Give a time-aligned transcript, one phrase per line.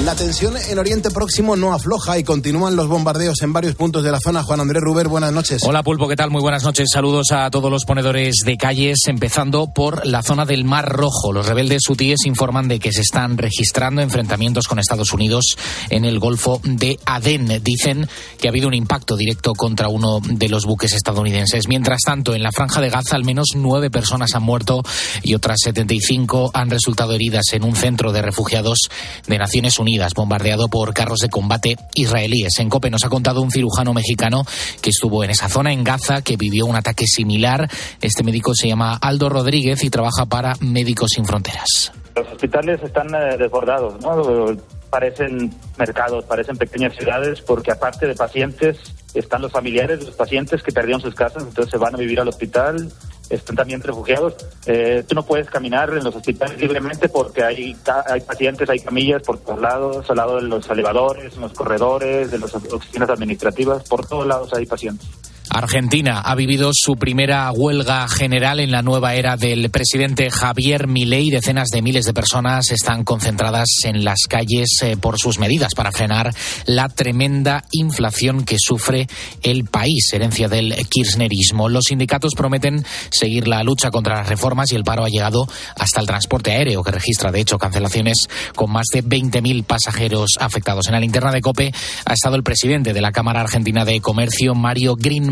[0.00, 4.10] La tensión en Oriente Próximo no afloja y continúan los bombardeos en varios puntos de
[4.10, 4.42] la zona.
[4.42, 5.62] Juan Andrés Ruber, buenas noches.
[5.64, 6.30] Hola Pulpo, ¿qué tal?
[6.30, 6.88] Muy buenas noches.
[6.92, 11.32] Saludos a todos los ponedores de calles, empezando por la zona del Mar Rojo.
[11.32, 15.56] Los rebeldes hutíes informan de que se están registrando enfrentamientos con Estados Unidos
[15.88, 17.60] en el Golfo de Adén.
[17.62, 18.08] Dicen
[18.40, 21.68] que ha habido un impacto directo contra uno de los buques estadounidenses.
[21.68, 24.82] Mientras tanto, en la franja de Gaza al menos nueve personas han muerto
[25.22, 28.88] y otras 75 han resultado heridas en un centro de refugiados
[29.28, 32.58] de Naciones Unidas Unidas, bombardeado por carros de combate israelíes.
[32.58, 34.44] En COPE nos ha contado un cirujano mexicano
[34.80, 37.68] que estuvo en esa zona, en Gaza, que vivió un ataque similar.
[38.00, 41.92] Este médico se llama Aldo Rodríguez y trabaja para Médicos Sin Fronteras.
[42.16, 44.56] Los hospitales están eh, desbordados, ¿no?
[44.90, 48.78] Parecen mercados, parecen pequeñas ciudades, porque aparte de pacientes,
[49.14, 52.20] están los familiares de los pacientes que perdieron sus casas, entonces se van a vivir
[52.20, 52.92] al hospital
[53.30, 54.34] están también refugiados.
[54.66, 59.22] Eh, tú no puedes caminar en los hospitales libremente porque hay, hay pacientes, hay camillas
[59.22, 63.82] por todos lados, al lado de los elevadores, en los corredores, de las oficinas administrativas,
[63.84, 65.08] por todos lados hay pacientes.
[65.50, 71.30] Argentina ha vivido su primera huelga general en la nueva era del presidente Javier Milei.
[71.30, 75.92] Decenas de miles de personas están concentradas en las calles eh, por sus medidas para
[75.92, 76.34] frenar
[76.66, 79.08] la tremenda inflación que sufre
[79.42, 81.68] el país, herencia del kirchnerismo.
[81.68, 86.00] Los sindicatos prometen seguir la lucha contra las reformas y el paro ha llegado hasta
[86.00, 90.86] el transporte aéreo, que registra de hecho cancelaciones con más de 20.000 pasajeros afectados.
[90.86, 91.72] En la linterna de COPE
[92.04, 95.31] ha estado el presidente de la Cámara Argentina de Comercio, Mario Green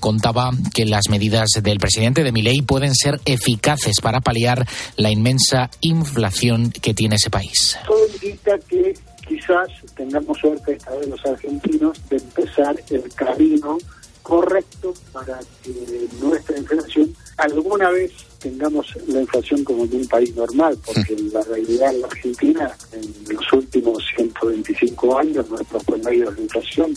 [0.00, 5.70] contaba que las medidas del presidente de Milei pueden ser eficaces para paliar la inmensa
[5.80, 7.76] inflación que tiene ese país.
[7.86, 8.94] Todo indica que
[9.26, 13.78] quizás tengamos suerte esta vez los argentinos de empezar el camino
[14.22, 20.78] correcto para que nuestra inflación alguna vez tengamos la inflación como en un país normal,
[20.84, 26.94] porque la realidad en la Argentina, en los últimos 125 años, nuestros promedios de inflación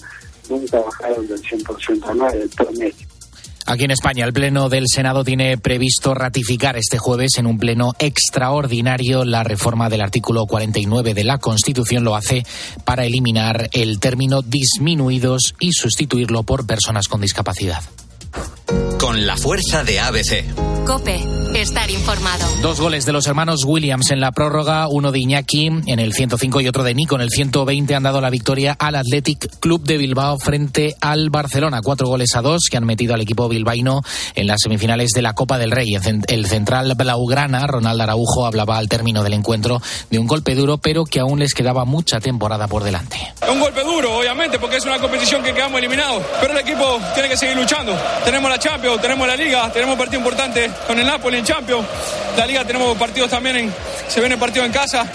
[0.49, 2.95] nunca bajaron del 100% anual del.
[3.69, 7.91] Aquí en España, el Pleno del Senado tiene previsto ratificar este jueves en un pleno
[7.99, 12.05] extraordinario la reforma del artículo 49 de la Constitución.
[12.05, 12.45] Lo hace
[12.85, 17.83] para eliminar el término disminuidos y sustituirlo por personas con discapacidad.
[19.07, 20.43] Con la fuerza de ABC.
[20.85, 21.21] Cope,
[21.53, 22.45] estar informado.
[22.61, 26.61] Dos goles de los hermanos Williams en la prórroga, uno de Iñaki en el 105
[26.61, 29.97] y otro de Nico en el 120 han dado la victoria al Athletic Club de
[29.97, 31.81] Bilbao frente al Barcelona.
[31.81, 34.01] Cuatro goles a dos que han metido al equipo bilbaíno
[34.35, 35.97] en las semifinales de la Copa del Rey.
[36.27, 41.03] El central blaugrana, Ronald Araujo, hablaba al término del encuentro de un golpe duro, pero
[41.05, 43.33] que aún les quedaba mucha temporada por delante.
[43.49, 47.29] Un golpe duro, obviamente, porque es una competición que quedamos eliminados, pero el equipo tiene
[47.29, 47.93] que seguir luchando.
[48.23, 51.85] Tenemos la Champions, tenemos la Liga, tenemos partido importante con el Napoli en Champions.
[52.37, 53.73] La Liga tenemos partidos también, en,
[54.07, 55.05] se viene partido en casa.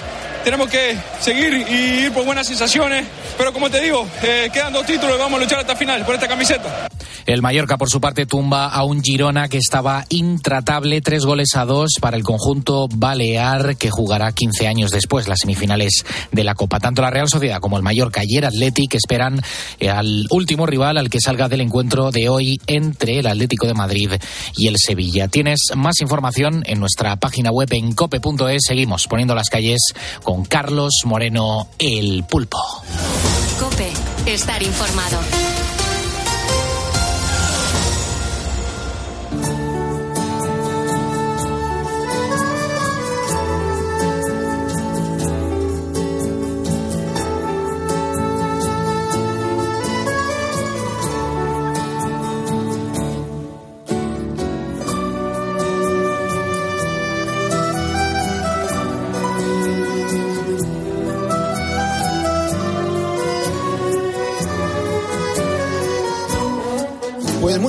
[0.45, 3.07] Tenemos que seguir y ir por buenas sensaciones.
[3.39, 6.15] Pero como te digo, eh, quedan dos títulos y vamos a luchar hasta final por
[6.15, 6.89] esta camiseta.
[7.25, 11.65] El Mallorca, por su parte, tumba a un Girona que estaba intratable, tres goles a
[11.65, 16.81] dos para el conjunto balear que jugará 15 años después las semifinales de la Copa.
[16.81, 19.41] Tanto la Real Sociedad como el Mallorca y el Athletic esperan
[19.79, 23.75] eh, al último rival al que salga del encuentro de hoy entre el Atlético de
[23.75, 24.13] Madrid
[24.57, 25.29] y el Sevilla.
[25.29, 28.63] Tienes más información en nuestra página web en cope.es.
[28.67, 32.59] Seguimos poniendo las calles con Carlos Moreno, el pulpo.
[33.59, 33.93] Cope,
[34.27, 35.19] estar informado.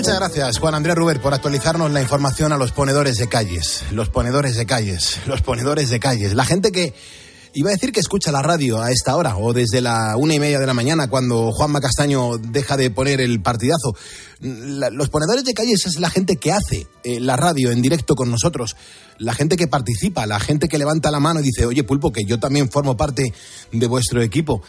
[0.04, 3.86] Muchas gracias, Juan Andrés Ruber, por actualizarnos la información a los ponedores de calles.
[3.94, 6.34] Los ponedores de calles, los ponedores de calles.
[6.34, 6.94] La gente que
[7.54, 10.42] iba a decir que escucha la radio a esta hora o desde la una y
[10.42, 13.96] media de la mañana cuando Juanma Castaño deja de poner el partidazo
[14.44, 18.30] los ponedores de calles es la gente que hace eh, la radio en directo con
[18.30, 18.76] nosotros,
[19.18, 22.26] la gente que participa, la gente que levanta la mano y dice, oye Pulpo, que
[22.26, 23.34] yo también formo parte
[23.72, 24.62] de vuestro equipo.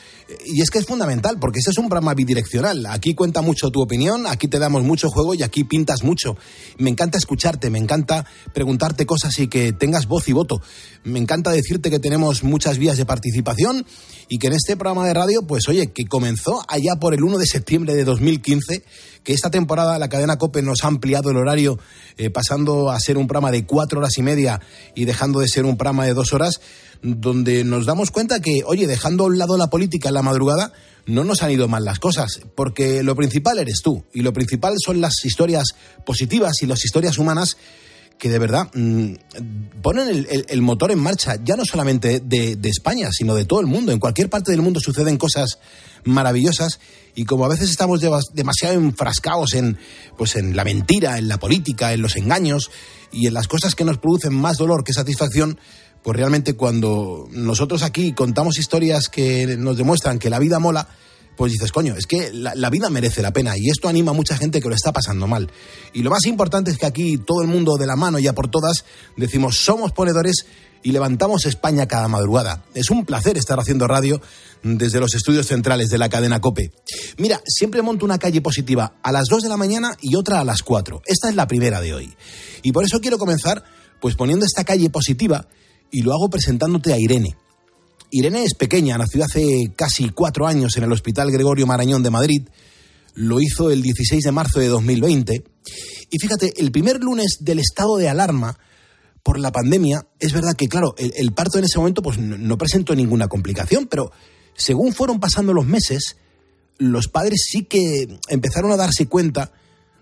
[0.46, 2.86] Y es que es fundamental, porque ese es un programa bidireccional.
[2.86, 6.36] Aquí cuenta mucho tu opinión, aquí te damos mucho juego y aquí pintas mucho.
[6.78, 10.60] Me encanta escucharte, me encanta preguntarte cosas y que tengas voz y voto.
[11.02, 13.84] Me encanta decirte que tenemos muchas vías de participación
[14.28, 17.38] y que en este programa de radio, pues oye, que comenzó allá por el 1
[17.38, 18.84] de septiembre de 2015,
[19.24, 21.78] que esta temporada la cadena COPE nos ha ampliado el horario,
[22.16, 24.60] eh, pasando a ser un programa de cuatro horas y media
[24.94, 26.60] y dejando de ser un programa de dos horas,
[27.02, 30.72] donde nos damos cuenta que, oye, dejando a un lado la política en la madrugada,
[31.06, 34.74] no nos han ido mal las cosas, porque lo principal eres tú y lo principal
[34.82, 35.68] son las historias
[36.06, 37.56] positivas y las historias humanas
[38.18, 39.14] que de verdad mm,
[39.82, 43.66] ponen el, motor en marcha, ya no solamente de, de, España, sino de todo el
[43.66, 43.92] mundo.
[43.92, 45.58] En cualquier parte del mundo suceden cosas
[46.04, 46.80] maravillosas
[47.14, 48.00] y como a veces estamos
[48.32, 49.78] demasiado enfrascados en,
[50.16, 52.70] pues en la mentira, en la política, en los engaños
[53.12, 55.58] y en las cosas que nos producen más dolor que satisfacción,
[56.02, 60.88] pues realmente cuando nosotros aquí contamos historias que nos demuestran que la vida mola,
[61.36, 64.36] pues dices, coño, es que la, vida merece la pena y esto anima a mucha
[64.36, 65.50] gente que lo está pasando mal.
[65.92, 68.48] Y lo más importante es que aquí todo el mundo de la mano, ya por
[68.48, 68.84] todas,
[69.16, 70.46] decimos, somos ponedores
[70.82, 72.64] y levantamos España cada madrugada.
[72.74, 74.20] Es un placer estar haciendo radio
[74.62, 76.72] desde los estudios centrales de la cadena Cope.
[77.16, 80.44] Mira, siempre monto una calle positiva a las 2 de la mañana y otra a
[80.44, 81.02] las 4.
[81.06, 82.14] Esta es la primera de hoy.
[82.62, 83.64] Y por eso quiero comenzar
[84.00, 85.48] pues poniendo esta calle positiva
[85.90, 87.36] y lo hago presentándote a Irene.
[88.16, 92.48] Irene es pequeña, nació hace casi cuatro años en el Hospital Gregorio Marañón de Madrid.
[93.14, 95.42] Lo hizo el 16 de marzo de 2020.
[96.12, 98.56] Y fíjate, el primer lunes del estado de alarma
[99.24, 102.94] por la pandemia, es verdad que, claro, el, parto en ese momento pues, no, presentó
[102.94, 104.12] ninguna complicación, pero
[104.56, 106.14] según fueron pasando los meses,
[106.78, 109.50] los padres sí que empezaron a darse cuenta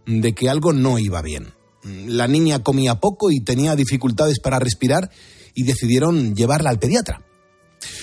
[0.04, 1.54] de que algo no iba bien.
[1.82, 5.10] La niña comía poco y tenía dificultades para respirar
[5.54, 7.24] y decidieron llevarla al pediatra.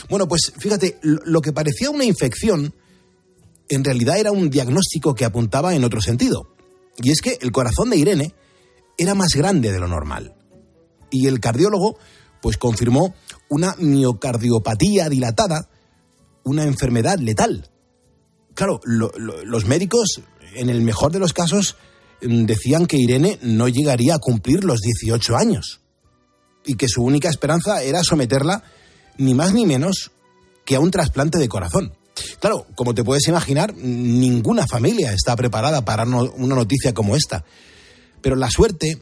[0.09, 2.73] Bueno, pues fíjate, lo que parecía una infección
[3.69, 6.55] en realidad era un diagnóstico que apuntaba en otro sentido.
[6.97, 8.33] Y es que el corazón de Irene
[8.97, 10.35] era más grande de lo normal.
[11.11, 11.97] Y el cardiólogo
[12.41, 13.13] pues confirmó
[13.49, 15.69] una miocardiopatía dilatada,
[16.43, 17.69] una enfermedad letal.
[18.53, 20.21] Claro, los médicos,
[20.55, 21.77] en el mejor de los casos,
[22.21, 25.81] mm, decían que Irene no llegaría a cumplir los 18 años
[26.65, 28.63] y que su única esperanza era someterla
[29.19, 30.11] ni más ni menos
[30.65, 31.93] que a un trasplante de corazón.
[32.39, 37.45] Claro, como te puedes imaginar, ninguna familia está preparada para una noticia como esta.
[38.21, 38.97] Pero la suerte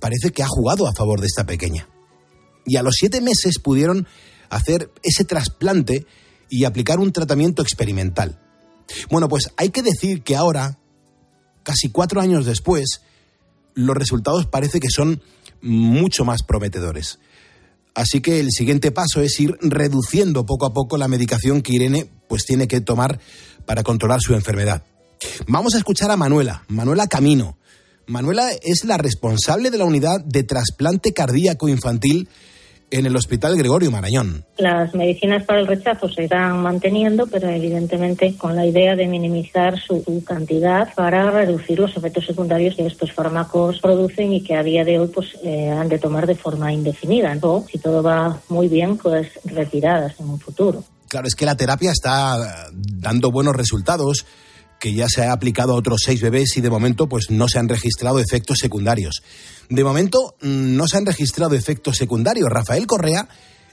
[0.00, 1.88] parece que ha jugado a favor de esta pequeña.
[2.66, 4.06] Y a los siete meses pudieron
[4.50, 6.06] hacer ese trasplante
[6.50, 8.40] y aplicar un tratamiento experimental.
[9.10, 10.78] Bueno, pues hay que decir que ahora,
[11.62, 13.02] casi cuatro años después,
[13.74, 15.22] los resultados parece que son
[15.60, 17.18] mucho más prometedores.
[17.98, 22.08] Así que el siguiente paso es ir reduciendo poco a poco la medicación que Irene
[22.28, 23.18] pues tiene que tomar
[23.66, 24.84] para controlar su enfermedad.
[25.48, 27.58] Vamos a escuchar a Manuela, Manuela Camino.
[28.06, 32.28] Manuela es la responsable de la unidad de trasplante cardíaco infantil
[32.90, 34.44] en el Hospital Gregorio Marañón.
[34.56, 39.78] Las medicinas para el rechazo se irán manteniendo, pero evidentemente con la idea de minimizar
[39.78, 44.84] su cantidad para reducir los efectos secundarios que estos fármacos producen y que a día
[44.84, 47.36] de hoy pues eh, han de tomar de forma indefinida.
[47.42, 50.84] O, si todo va muy bien, pues retiradas en un futuro.
[51.08, 54.26] Claro, es que la terapia está dando buenos resultados
[54.78, 57.58] que ya se ha aplicado a otros seis bebés y de momento pues no se
[57.58, 59.22] han registrado efectos secundarios.
[59.68, 62.48] De momento mm, no se han registrado efectos secundarios.
[62.48, 63.28] Rafael Correa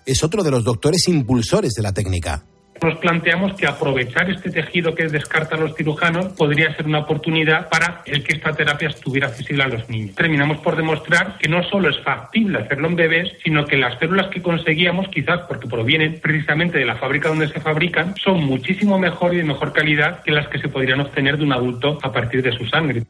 [0.06, 2.46] es otro de los doctores impulsores de la técnica.
[2.82, 8.04] Nos planteamos que aprovechar este tejido que descartan los cirujanos podría ser una oportunidad para
[8.06, 10.16] el que esta terapia estuviera accesible a los niños.
[10.16, 14.28] Terminamos por demostrar que no solo es factible hacerlo en bebés, sino que las células
[14.30, 19.34] que conseguíamos, quizás porque provienen precisamente de la fábrica donde se fabrican, son muchísimo mejor
[19.34, 22.44] y de mejor calidad que las que se podrían obtener de un adulto a partir
[22.44, 23.04] de su sangre.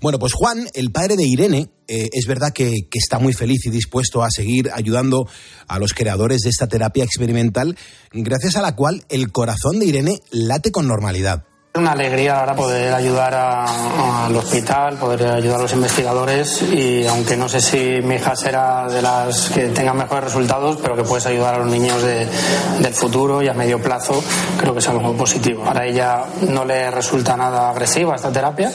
[0.00, 3.66] Bueno, pues Juan, el padre de Irene, eh, es verdad que, que, está muy feliz
[3.66, 5.26] y dispuesto a seguir ayudando
[5.66, 7.76] a los creadores de esta terapia experimental,
[8.12, 12.92] gracias a la cual el corazón de Irene late con normalidad una alegría ahora poder
[12.92, 18.34] ayudar al hospital, poder ayudar a los investigadores y aunque no sé si mi hija
[18.34, 22.94] será de las que tengan mejores resultados, pero que puedes ayudar a los niños del
[22.94, 24.22] futuro y a medio plazo,
[24.58, 25.64] creo que es algo positivo.
[25.64, 28.72] Para ella no le resulta nada agresiva esta terapia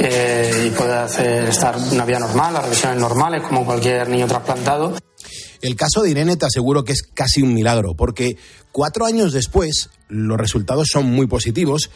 [0.00, 4.96] eh, y puede hacer estar una vida normal, las revisiones normales como cualquier niño trasplantado.
[5.60, 8.36] El caso de Irene te aseguro que es casi un milagro, porque
[8.72, 11.90] cuatro años después los resultados son muy positivos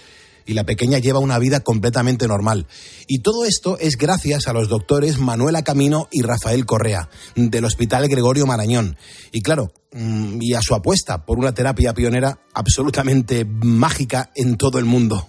[0.46, 2.66] y la pequeña lleva una vida completamente normal.
[3.06, 8.08] Y todo esto es gracias a los doctores Manuela Camino y Rafael Correa, del Hospital
[8.08, 8.96] Gregorio Marañón.
[9.32, 14.78] Y claro, mm, y a su apuesta por una terapia pionera absolutamente mágica en todo
[14.78, 15.28] el mundo.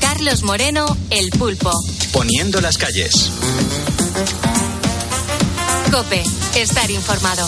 [0.00, 1.72] Carlos Moreno, El Pulpo.
[2.12, 3.30] Poniendo las calles.
[5.90, 6.22] Cope,
[6.54, 7.46] estar informado.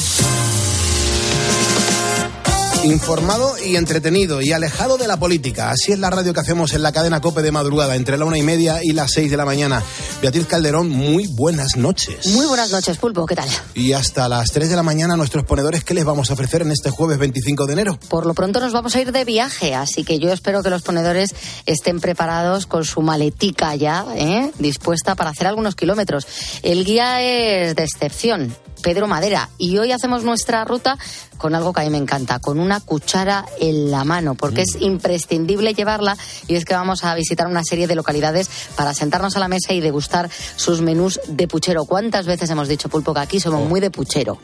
[2.85, 5.71] Informado y entretenido y alejado de la política.
[5.71, 8.37] Así es la radio que hacemos en la cadena Cope de madrugada, entre la una
[8.37, 9.83] y media y las seis de la mañana.
[10.21, 12.27] Beatriz Calderón, muy buenas noches.
[12.27, 13.49] Muy buenas noches, Pulpo, ¿qué tal?
[13.73, 16.73] Y hasta las tres de la mañana, nuestros ponedores, ¿qué les vamos a ofrecer en
[16.73, 17.99] este jueves 25 de enero?
[18.11, 20.83] Por lo pronto nos vamos a ir de viaje, así que yo espero que los
[20.83, 24.51] ponedores estén preparados con su maletica ya, ¿eh?
[24.59, 26.27] dispuesta para hacer algunos kilómetros.
[26.63, 28.55] El guía es de excepción.
[28.85, 29.49] Pedro Madera.
[29.57, 30.99] Y hoy hacemos nuestra ruta
[31.39, 34.77] con algo que a mí me encanta, con una cuchara en la mano, porque es
[34.81, 36.17] imprescindible llevarla
[36.49, 39.73] y es que vamos a visitar una serie de localidades para sentarnos a la mesa
[39.73, 41.85] y degustar sus menús de puchero.
[41.85, 44.39] ¿Cuántas veces hemos dicho, Pulpo, que aquí somos muy de puchero?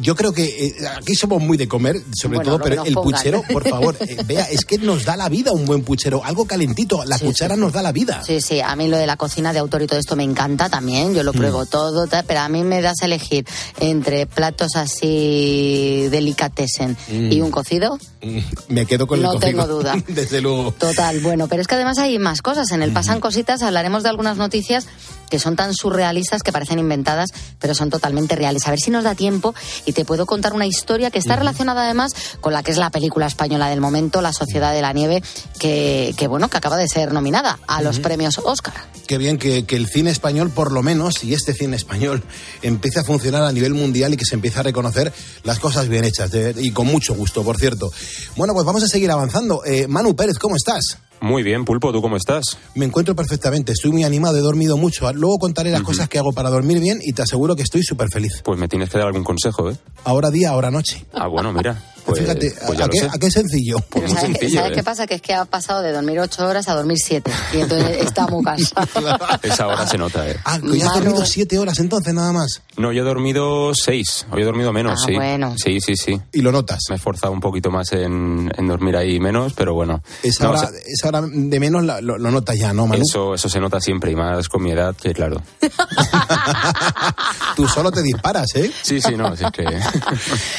[0.00, 3.68] Yo creo que eh, aquí somos muy de comer, sobre todo, pero el puchero, por
[3.68, 7.18] favor, eh, vea, es que nos da la vida un buen puchero, algo calentito, la
[7.18, 8.22] cuchara nos da la vida.
[8.24, 10.68] Sí, sí, a mí lo de la cocina de autor y todo esto me encanta
[10.68, 13.46] también, yo lo pruebo todo, pero a mí me das a elegir
[13.80, 17.32] entre platos así delicatessen mm.
[17.32, 19.56] y un cocido, mm, me quedo con no el cocido.
[19.56, 19.96] No tengo duda.
[20.08, 20.72] Desde luego.
[20.72, 22.70] Total, bueno, pero es que además hay más cosas.
[22.72, 24.86] En el Pasan Cositas hablaremos de algunas noticias
[25.30, 28.66] que son tan surrealistas que parecen inventadas, pero son totalmente reales.
[28.66, 29.54] A ver si nos da tiempo
[29.86, 32.90] y te puedo contar una historia que está relacionada además con la que es la
[32.90, 35.22] película española del momento, La Sociedad de la Nieve,
[35.58, 38.74] que, bueno, que acaba de ser nominada a los premios Oscar.
[39.06, 42.22] Qué bien que, que, el cine español, por lo menos, y este cine español,
[42.62, 45.12] empiece a funcionar a nivel mundial y que se empiece a reconocer
[45.42, 47.90] las cosas bien hechas, y con mucho gusto, por cierto.
[48.36, 49.64] Bueno, pues vamos a seguir avanzando.
[49.64, 50.98] Eh, Manu Pérez, ¿cómo estás?
[51.24, 52.58] Muy bien, Pulpo, ¿tú cómo estás?
[52.74, 55.10] Me encuentro perfectamente, estoy muy animado, he dormido mucho.
[55.14, 58.08] Luego contaré las cosas que hago para dormir bien y te aseguro que estoy súper
[58.10, 58.42] feliz.
[58.44, 59.76] Pues me tienes que dar algún consejo, ¿eh?
[60.04, 61.06] Ahora día, ahora noche.
[61.14, 61.82] Ah, bueno, mira.
[62.04, 63.76] Pues, Fíjate, pues ¿a, qué, ¿a, qué, sencillo?
[63.88, 64.74] Pues ¿sabes, sencillo, ¿sabes ¿eh?
[64.74, 65.06] qué pasa?
[65.06, 67.30] Que es que ha pasado de dormir ocho horas a dormir siete.
[67.54, 68.86] Y entonces está muy cansado.
[69.42, 70.36] Esa hora se nota, ¿eh?
[70.44, 72.62] Ah, que ya has dormido siete horas entonces nada más.
[72.76, 74.26] No, yo he dormido seis.
[74.30, 75.14] Hoy he dormido menos, ah, sí.
[75.14, 75.54] bueno.
[75.56, 76.20] Sí, sí, sí.
[76.32, 76.80] ¿Y lo notas?
[76.90, 80.02] Me he esforzado un poquito más en, en dormir ahí menos, pero bueno.
[80.22, 82.86] Esa, No, hora, o sea, esa hora de menos la- lo, lo notas ya, ¿no,
[82.86, 83.02] Manu?
[83.08, 85.40] eso, eso se nota siempre y más con mi edad, que claro.
[87.56, 88.70] Tú solo te disparas, ¿eh?
[88.82, 89.64] Sí, sí, no, así que...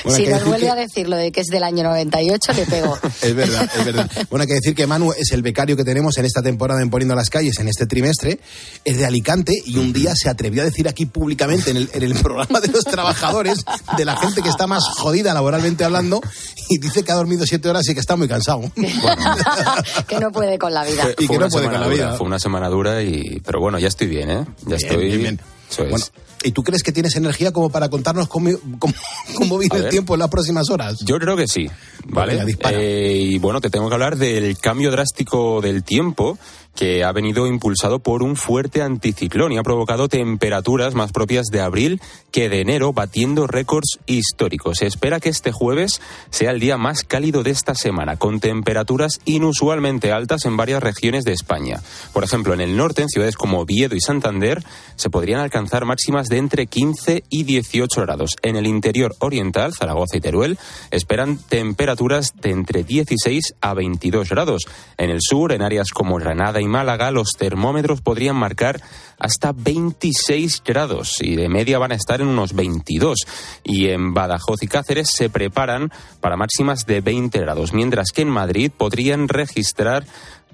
[0.05, 2.53] Bueno, hay si nos vuelve que- a decir lo de que es del año 98,
[2.53, 2.97] le pego.
[3.21, 4.09] Es verdad, es verdad.
[4.29, 6.89] Bueno, hay que decir que Manu es el becario que tenemos en esta temporada en
[6.89, 8.39] Poniendo las Calles, en este trimestre.
[8.85, 12.03] Es de Alicante y un día se atrevió a decir aquí públicamente en el, en
[12.03, 13.65] el programa de los trabajadores,
[13.97, 16.21] de la gente que está más jodida laboralmente hablando,
[16.69, 18.61] y dice que ha dormido siete horas y que está muy cansado.
[20.07, 21.03] que no puede con la vida.
[21.03, 22.17] Fue, Y que no puede con la dura, vida.
[22.17, 24.45] Fue una semana dura, y, pero bueno, ya estoy bien, ¿eh?
[24.61, 25.05] Ya Bien, estoy...
[25.05, 25.54] bien, bien.
[25.75, 25.89] Eso es.
[25.89, 26.05] Bueno,
[26.43, 28.93] ¿y tú crees que tienes energía como para contarnos cómo, cómo,
[29.35, 30.99] cómo viene el tiempo en las próximas horas?
[31.01, 31.69] Yo creo que sí,
[32.05, 32.33] ¿vale?
[32.33, 32.77] venga, dispara.
[32.79, 36.37] Eh, y bueno, te tengo que hablar del cambio drástico del tiempo
[36.75, 41.61] que ha venido impulsado por un fuerte anticiclón y ha provocado temperaturas más propias de
[41.61, 42.01] abril
[42.31, 44.79] que de enero, batiendo récords históricos.
[44.79, 49.21] Se espera que este jueves sea el día más cálido de esta semana, con temperaturas
[49.23, 51.81] inusualmente altas en varias regiones de España.
[52.11, 54.63] Por ejemplo, en el norte, en ciudades como Oviedo y Santander,
[54.97, 58.31] se podrían alcanzar máximas de entre 15 y 18 grados.
[58.41, 60.57] En el interior oriental, Zaragoza y Teruel,
[60.91, 64.63] esperan temperaturas de entre 16 a 22 grados.
[64.97, 68.81] En el sur, en áreas como Granada Málaga, los termómetros podrían marcar
[69.17, 73.19] hasta 26 grados y de media van a estar en unos 22.
[73.63, 75.91] Y en Badajoz y Cáceres se preparan
[76.21, 80.05] para máximas de 20 grados, mientras que en Madrid podrían registrar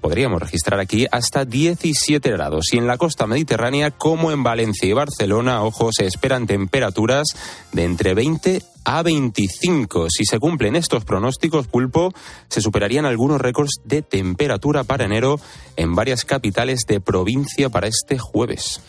[0.02, 2.66] podríamos registrar aquí hasta 17 grados.
[2.72, 7.28] Y en la costa mediterránea, como en Valencia y Barcelona, ojo, se esperan temperaturas
[7.72, 10.08] de entre 20 a 25.
[10.10, 12.12] Si se cumplen estos pronósticos, pulpo,
[12.48, 15.40] se superarían algunos récords de temperatura para enero
[15.76, 18.80] en varias capitales de provincia para este jueves.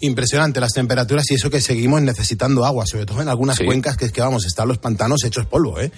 [0.00, 3.64] Impresionante las temperaturas y eso que seguimos necesitando agua, sobre todo en algunas Sí.
[3.64, 5.90] cuencas que es que vamos, están los pantanos hechos polvo, ¿eh?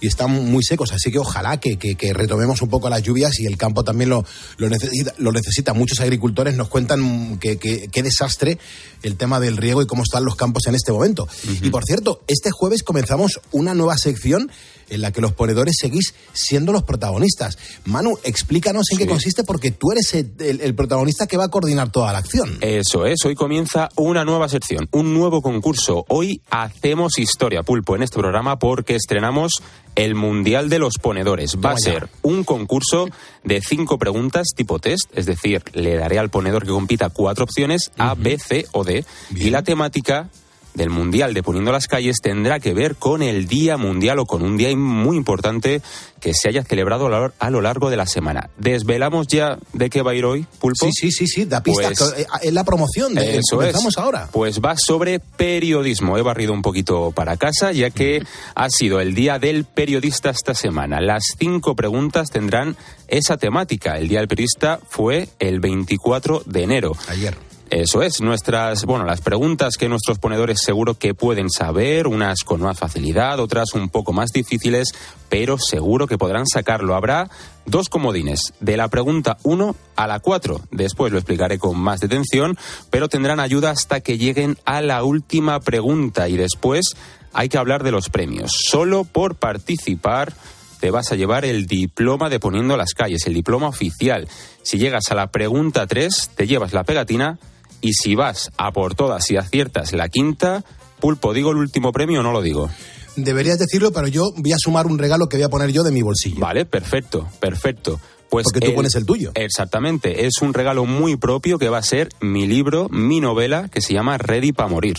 [0.00, 3.38] Y están muy secos, así que ojalá que, que- que retomemos un poco las lluvias
[3.40, 4.24] y el campo también lo,
[4.56, 5.74] lo necesita, lo necesita.
[5.74, 8.58] Muchos agricultores nos cuentan que, que- qué desastre
[9.04, 11.28] el tema del riego y cómo están los campos en este momento.
[11.62, 14.50] Y por cierto, este jueves comenzamos una nueva sección
[14.90, 17.56] en la que los ponedores seguís siendo los protagonistas.
[17.86, 21.48] Manu, explícanos en qué consiste porque tú eres el- el- el protagonista que va a
[21.48, 22.58] coordinar toda la acción.
[22.60, 26.04] Eso es, hoy comienza una nueva sección, un nuevo concurso.
[26.08, 29.52] Hoy hacemos historia, Pulpo, en este programa porque estrenamos
[29.94, 31.56] el Mundial de los Ponedores.
[31.56, 33.08] Va a ser un concurso
[33.42, 37.90] de cinco preguntas tipo test, es decir, le daré al ponedor que compita cuatro opciones,
[37.98, 40.30] A, B, C o D, y la temática
[40.74, 44.42] del Mundial de Poniendo las Calles tendrá que ver con el Día Mundial o con
[44.42, 45.82] un día muy importante
[46.20, 48.50] que se haya celebrado a lo largo de la semana.
[48.56, 50.86] ¿Desvelamos ya de qué va a ir hoy, Pulpo?
[50.86, 51.88] Sí, sí, sí, sí, da pista.
[51.88, 54.28] Pues, eh, es la promoción de eso comenzamos ahora.
[54.32, 56.16] Pues va sobre periodismo.
[56.16, 58.22] He barrido un poquito para casa ya que
[58.54, 61.00] ha sido el Día del Periodista esta semana.
[61.00, 62.76] Las cinco preguntas tendrán
[63.08, 63.98] esa temática.
[63.98, 66.92] El Día del Periodista fue el 24 de enero.
[67.08, 67.36] Ayer.
[67.74, 72.60] Eso es, nuestras, bueno, las preguntas que nuestros ponedores seguro que pueden saber, unas con
[72.60, 74.94] más facilidad, otras un poco más difíciles,
[75.28, 76.94] pero seguro que podrán sacarlo.
[76.94, 77.28] Habrá
[77.66, 80.60] dos comodines, de la pregunta 1 a la 4.
[80.70, 82.56] Después lo explicaré con más detención,
[82.90, 86.94] pero tendrán ayuda hasta que lleguen a la última pregunta y después
[87.32, 88.52] hay que hablar de los premios.
[88.56, 90.32] Solo por participar
[90.78, 94.28] te vas a llevar el diploma de poniendo las calles, el diploma oficial.
[94.62, 97.36] Si llegas a la pregunta 3, te llevas la pegatina
[97.84, 100.64] y si vas a por todas y aciertas la quinta,
[101.00, 102.70] Pulpo, ¿digo el último premio o no lo digo?
[103.14, 105.92] Deberías decirlo, pero yo voy a sumar un regalo que voy a poner yo de
[105.92, 106.40] mi bolsillo.
[106.40, 108.00] Vale, perfecto, perfecto.
[108.30, 109.32] Pues Porque tú pones el tuyo.
[109.34, 110.26] Exactamente.
[110.26, 113.92] Es un regalo muy propio que va a ser mi libro, mi novela, que se
[113.92, 114.96] llama Ready para morir.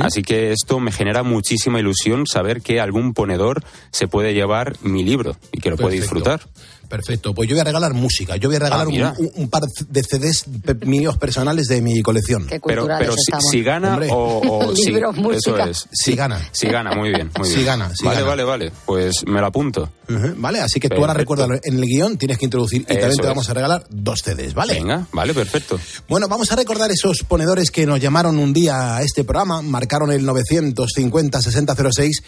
[0.00, 5.02] Así que esto me genera muchísima ilusión saber que algún ponedor se puede llevar mi
[5.02, 6.42] libro y que lo puede disfrutar.
[6.88, 10.02] Perfecto, pues yo voy a regalar música, yo voy a regalar ah, un, par de
[10.02, 10.44] CDs
[10.84, 12.46] míos personales de mi colección.
[12.64, 13.14] pero pero
[13.50, 14.94] si, gana o, si,
[15.34, 15.88] eso es.
[15.92, 16.48] Si gana.
[16.52, 17.58] Si gana, muy bien, muy bien.
[17.58, 19.90] Si gana, vale, vale, vale, pues me lo apunto.
[20.36, 23.26] vale, así que tú ahora recuerda en el guion tienes que introducir y también te
[23.26, 24.74] vamos a regalar dos CDs, ¿vale?
[24.74, 25.78] Venga, vale, perfecto.
[26.08, 30.12] Bueno, vamos a recordar esos ponedores que nos llamaron un día a este programa, marcaron
[30.12, 32.22] el 950 6006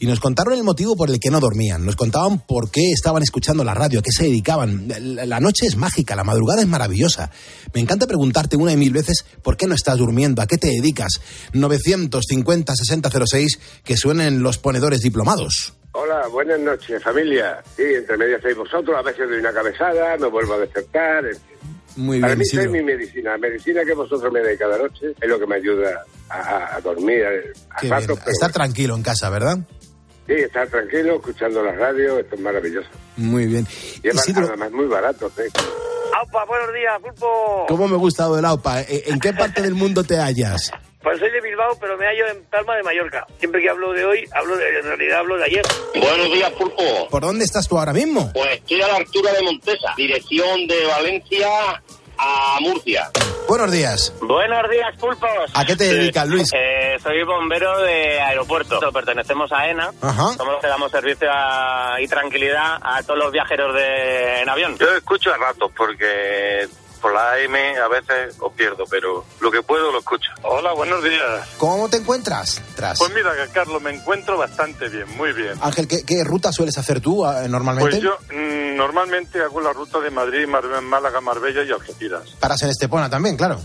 [0.00, 3.22] y nos contaron el motivo por el que no dormían, nos contaban por qué estaban
[3.22, 4.86] escuchando la radio, a qué se dedicaban.
[5.00, 7.30] La noche es mágica, la madrugada es maravillosa.
[7.74, 10.68] Me encanta preguntarte una y mil veces por qué no estás durmiendo, a qué te
[10.68, 11.20] dedicas.
[11.52, 15.74] 950-6006, que suenen los ponedores diplomados.
[15.92, 17.62] Hola, buenas noches, familia.
[17.76, 21.24] Sí, entre medias hay vosotros, a veces doy una cabezada, me vuelvo a despertar.
[21.96, 23.32] Muy bien, Para mí es mi medicina.
[23.32, 27.24] La medicina que vosotros me dais cada noche es lo que me ayuda a, dormir.
[27.70, 29.58] A, Estar tranquilo en casa, ¿verdad?
[30.28, 32.88] Sí, estar tranquilo, escuchando la radio, esto es maravilloso.
[33.16, 33.66] Muy bien.
[34.02, 35.32] Y es además muy barato.
[35.34, 35.42] ¿sí?
[36.18, 37.64] Aupa, buenos días, Pulpo.
[37.66, 38.82] ¿Cómo me ha gustado el Aupa?
[38.82, 40.70] ¿E-, ¿En qué parte del mundo te hallas?
[41.02, 43.26] Pues soy de Bilbao, pero me hallo en Palma de Mallorca.
[43.38, 45.62] Siempre que hablo de hoy, hablo de, en realidad hablo de ayer.
[45.98, 47.08] Buenos días, Pulpo.
[47.08, 48.30] ¿Por dónde estás tú ahora mismo?
[48.34, 51.48] Pues estoy a la altura de Montesa, dirección de Valencia
[52.18, 53.10] a Murcia.
[53.48, 54.12] Buenos días.
[54.20, 55.30] Buenos días, pulpos.
[55.54, 56.50] ¿A qué te dedicas, Luis?
[56.52, 58.80] Eh, soy bombero de aeropuerto.
[58.92, 59.92] Pertenecemos a ENA.
[60.00, 61.28] Somos los que damos servicio
[62.00, 64.76] y tranquilidad a todos los viajeros de, en avión.
[64.78, 66.68] Yo escucho a ratos porque
[66.98, 70.30] por la AM a veces os pierdo, pero lo que puedo lo escucho.
[70.42, 71.48] Hola, buenos días.
[71.58, 72.60] ¿Cómo te encuentras?
[72.76, 72.98] Tras?
[72.98, 75.54] Pues mira, Carlos, me encuentro bastante bien, muy bien.
[75.60, 77.90] Ángel, ¿qué, ruta sueles hacer tú ah, normalmente?
[77.90, 82.30] Pues yo mm, normalmente hago la ruta de Madrid, Málaga, Marbella y Algeciras.
[82.40, 83.58] Paras en Estepona también, claro.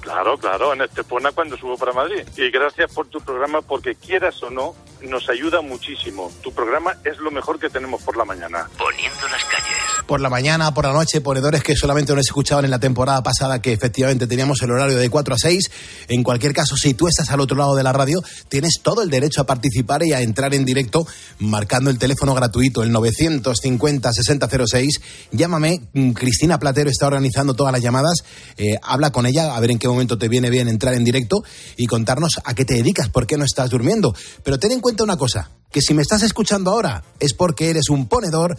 [0.00, 2.26] Claro, claro, en Estepona cuando subo para Madrid.
[2.36, 6.32] Y gracias por tu programa porque quieras o no, nos ayuda muchísimo.
[6.42, 8.68] Tu programa es lo mejor que tenemos por la mañana.
[8.78, 9.99] Poniendo las calles.
[10.06, 13.62] Por la mañana, por la noche, ponedores que solamente nos escuchaban en la temporada pasada,
[13.62, 15.70] que efectivamente teníamos el horario de 4 a 6.
[16.08, 19.10] En cualquier caso, si tú estás al otro lado de la radio, tienes todo el
[19.10, 21.06] derecho a participar y a entrar en directo
[21.38, 25.00] marcando el teléfono gratuito, el 950-6006.
[25.32, 28.24] Llámame, mm, Cristina Platero está organizando todas las llamadas.
[28.56, 31.42] Eh, habla con ella a ver en qué momento te viene bien entrar en directo
[31.76, 34.14] y contarnos a qué te dedicas, por qué no estás durmiendo.
[34.42, 37.88] Pero ten en cuenta una cosa, que si me estás escuchando ahora es porque eres
[37.90, 38.58] un ponedor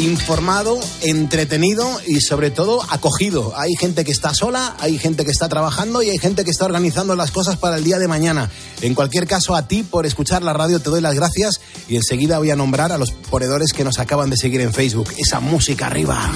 [0.00, 3.52] Informado, entretenido y sobre todo acogido.
[3.54, 6.64] Hay gente que está sola, hay gente que está trabajando y hay gente que está
[6.64, 8.50] organizando las cosas para el día de mañana.
[8.80, 12.38] En cualquier caso, a ti por escuchar la radio te doy las gracias y enseguida
[12.38, 15.08] voy a nombrar a los ponedores que nos acaban de seguir en Facebook.
[15.18, 16.30] Esa música arriba.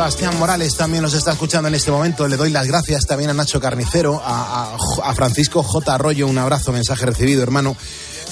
[0.00, 2.26] Sebastián Morales también nos está escuchando en este momento.
[2.26, 5.94] Le doy las gracias también a Nacho Carnicero, a, a Francisco J.
[5.94, 6.26] Arroyo.
[6.26, 7.76] Un abrazo, mensaje recibido, hermano.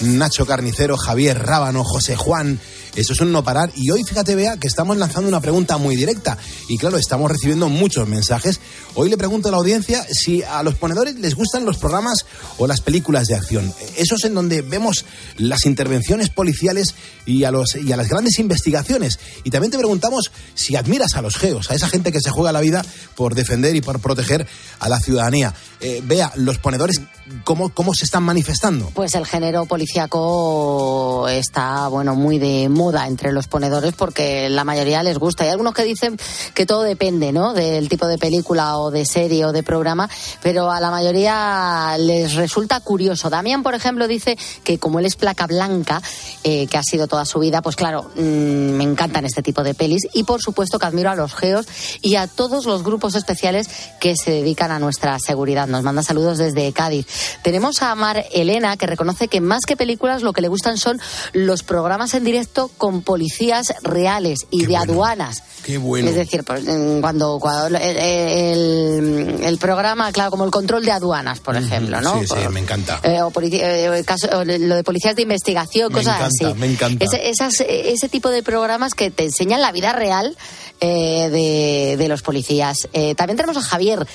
[0.00, 2.58] Nacho Carnicero, Javier Rábano, José Juan,
[2.98, 3.70] eso es un no parar.
[3.76, 6.36] Y hoy, fíjate, vea que estamos lanzando una pregunta muy directa.
[6.68, 8.58] Y claro, estamos recibiendo muchos mensajes.
[8.96, 12.66] Hoy le pregunto a la audiencia si a los ponedores les gustan los programas o
[12.66, 13.72] las películas de acción.
[13.96, 15.04] Esos en donde vemos
[15.36, 19.20] las intervenciones policiales y a, los, y a las grandes investigaciones.
[19.44, 22.50] Y también te preguntamos si admiras a los geos, a esa gente que se juega
[22.50, 22.84] la vida
[23.14, 24.44] por defender y por proteger
[24.80, 25.54] a la ciudadanía.
[25.80, 27.00] Eh, vea, los ponedores,
[27.44, 28.90] ¿cómo, ¿cómo se están manifestando?
[28.94, 35.02] Pues el género policíaco está, bueno, muy de moda entre los ponedores porque la mayoría
[35.02, 35.44] les gusta.
[35.44, 36.16] Hay algunos que dicen
[36.54, 37.54] que todo depende, ¿no?
[37.54, 40.08] Del tipo de película o de serie o de programa,
[40.42, 43.30] pero a la mayoría les resulta curioso.
[43.30, 46.02] Damián, por ejemplo, dice que como él es placa blanca,
[46.44, 49.74] eh, que ha sido toda su vida, pues claro, mm, me encantan este tipo de
[49.74, 51.66] pelis y por supuesto que admiro a los geos
[52.02, 53.68] y a todos los grupos especiales
[54.00, 55.66] que se dedican a nuestra seguridad.
[55.66, 57.06] Nos manda saludos desde Cádiz.
[57.42, 61.00] Tenemos a Mar Elena que reconoce que más que películas lo que le gustan son
[61.32, 65.42] los programas en directo con policías reales y de aduanas.
[65.62, 66.08] Qué bueno.
[66.08, 66.64] Es decir, pues,
[67.00, 72.20] cuando, cuando el, programa, claro, como el control de aduanas, por ejemplo, ¿no?
[72.20, 73.00] Sí, sí, me encanta.
[73.02, 76.54] Eh, o, eh, lo de policías de investigación, cosas así.
[76.54, 77.04] Me encanta.
[77.04, 80.36] Ese, ese tipo de programas que te enseñan la vida real
[80.80, 82.88] eh, de, de, los policías.
[83.16, 84.06] también tenemos a Javier.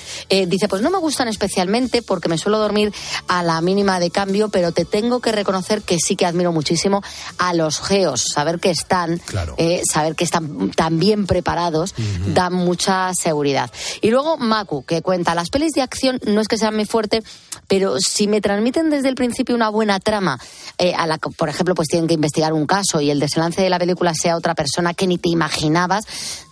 [0.46, 2.92] dice, pues no me gustan especialmente porque me suelo dormir
[3.28, 7.02] a la mínima de cambio, pero te tengo que reconocer que sí que admiro muchísimo
[7.38, 8.24] a los geos.
[8.32, 9.20] Saber que están,
[9.90, 11.94] saber que están tan bien preparados,
[12.26, 13.70] da mucha seguridad.
[14.00, 17.22] Y luego Maku, que cuenta, las pelis de acción no es que sean muy fuerte,
[17.68, 20.38] pero si me transmiten desde el principio una buena trama,
[20.78, 23.70] eh, a la por ejemplo, pues tienen que investigar un caso y el desenlace de
[23.70, 26.04] la película sea otra persona que ni te imaginabas,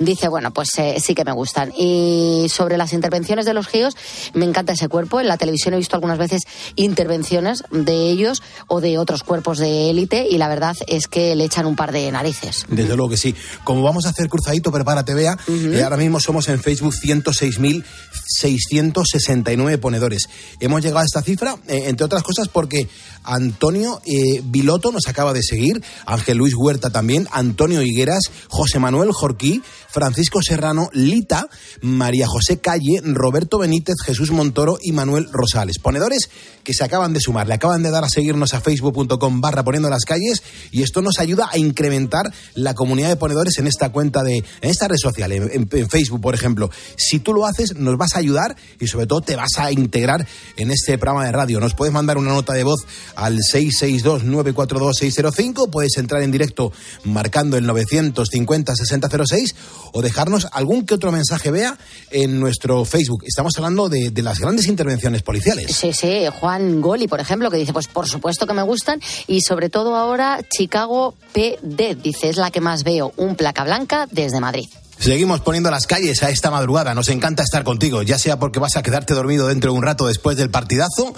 [0.04, 1.72] dice, bueno, pues eh, sí que me gustan.
[1.76, 3.96] Y sobre las intervenciones de los geos,
[4.34, 5.20] me encanta ese cuerpo.
[5.20, 6.42] En la televisión he visto algunas veces
[6.76, 11.44] intervenciones de ellos o de otros cuerpos de élite y la verdad es que le
[11.44, 12.64] echan un par de narices.
[12.68, 13.34] Desde luego que sí.
[13.64, 15.36] Como vamos a hacer cruzadito, prepárate, vea.
[15.48, 20.28] Eh, ahora mismo somos en Facebook 106.669 ponedores.
[20.60, 22.88] Hemos llegado a esta cifra, eh, entre otras cosas, porque
[23.24, 29.12] Antonio eh, Viloto nos acaba de seguir, Ángel Luis Huerta también, Antonio Higueras, José Manuel
[29.12, 31.48] Jorquí, Francisco Serrano, Lita,
[31.82, 35.78] María José Calle, Roberto Benítez, Jesús Montoro y Manuel Rosales.
[35.78, 36.30] Ponedores
[36.64, 39.90] que se acaban de sumar, le acaban de dar a seguirnos a facebook.com barra poniendo
[39.90, 44.22] las calles y esto nos ayuda a incrementar la comunidad de ponedores en esta cuenta
[44.22, 46.70] de, en esta red social, en, Facebook, por ejemplo.
[46.96, 50.26] Si tú lo haces, nos vas a ayudar y sobre todo te vas a integrar
[50.56, 51.61] en este programa de radio.
[51.61, 56.72] Nos puedes mandar una nota de voz al 662-942-605, puedes entrar en directo
[57.05, 59.55] marcando el 950-6006
[59.92, 61.79] o dejarnos algún que otro mensaje vea
[62.11, 63.25] en nuestro Facebook.
[63.27, 65.75] Estamos hablando de, las grandes intervenciones policiales.
[65.75, 69.40] Sí, sí, Juan Goli, por ejemplo, que dice, pues por supuesto que me gustan y
[69.40, 74.40] sobre todo ahora Chicago PD, dice, es la que más veo, un placa blanca desde
[74.40, 74.68] Madrid.
[75.02, 76.94] Seguimos poniendo las calles a esta madrugada.
[76.94, 80.06] Nos encanta estar contigo, ya sea porque vas a quedarte dormido dentro de un rato
[80.06, 81.12] después del partidazo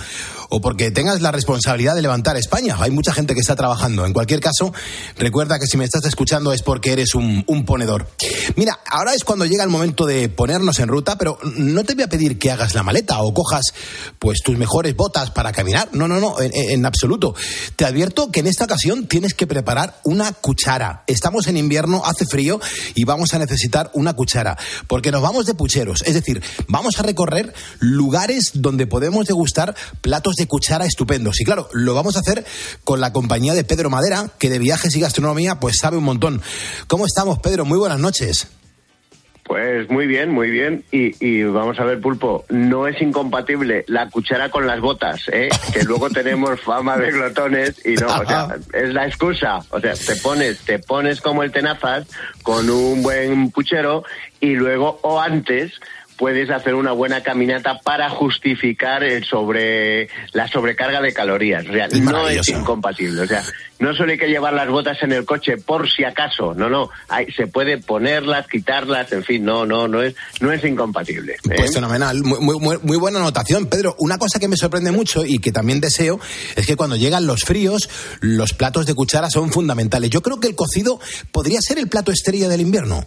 [0.49, 2.79] o porque tengas la responsabilidad de levantar España.
[2.81, 4.07] Hay mucha gente que está trabajando.
[4.07, 4.73] En cualquier caso,
[5.19, 8.09] recuerda que si me estás escuchando es porque eres un, ponedor.
[8.57, 12.05] Mira, ahora es cuando llega el momento de ponernos en ruta, pero no te voy
[12.05, 13.67] a pedir que hagas la maleta o cojas
[14.19, 15.91] pues tus mejores botas para caminar.
[15.93, 17.35] No, no, no, en, en absoluto.
[17.77, 21.05] Te advierto que en esta ocasión tienes que preparar una cuchara.
[21.07, 22.61] Estamos en invierno, hace frío
[22.95, 24.57] y vamos a necesitar una cuchara,
[24.87, 30.35] porque nos vamos de pucheros, es decir, vamos a recorrer lugares donde podemos degustar platos
[30.37, 31.41] de cuchara estupendos.
[31.41, 32.45] Y claro, lo vamos a hacer
[32.85, 36.43] con la compañía de Pedro Madera, que de viajes y gastronomía pues sabe un montón.
[36.87, 37.65] ¿Cómo estamos, Pedro?
[37.65, 38.47] Muy buenas noches.
[39.55, 40.83] Pues muy bien, muy bien.
[40.91, 45.49] Y, vamos a ver, Pulpo, no es incompatible la cuchara con las botas, ¿eh?
[45.73, 49.61] que luego tenemos fama de glotones y no, o sea, es la excusa.
[49.71, 52.09] O sea, te pones, te pones como el tenazas
[52.43, 54.03] con un buen puchero
[54.41, 55.81] y luego o antes
[56.17, 61.65] puedes hacer una buena caminata para justificar el sobre la sobrecarga de calorías.
[61.67, 63.23] no es incompatible.
[63.23, 63.43] O sea,
[63.79, 66.55] no solo hay que llevar las botas en el coche por si acaso.
[66.55, 66.91] No, no.
[67.09, 71.35] Hay, se puede ponerlas, quitarlas, en fin, no, no, no es, no es incompatible.
[71.35, 71.57] ¿eh?
[71.57, 72.23] Pues fenomenal.
[72.23, 73.97] Muy, muy, muy buena anotación, Pedro.
[73.99, 76.21] Una cosa que me sorprende mucho y que también deseo
[76.57, 77.89] es que cuando llegan los fríos,
[78.21, 80.11] los platos de cuchara son fundamentales.
[80.11, 81.01] Yo creo que el cocido
[81.33, 83.07] podría ser el plato estrella del invierno.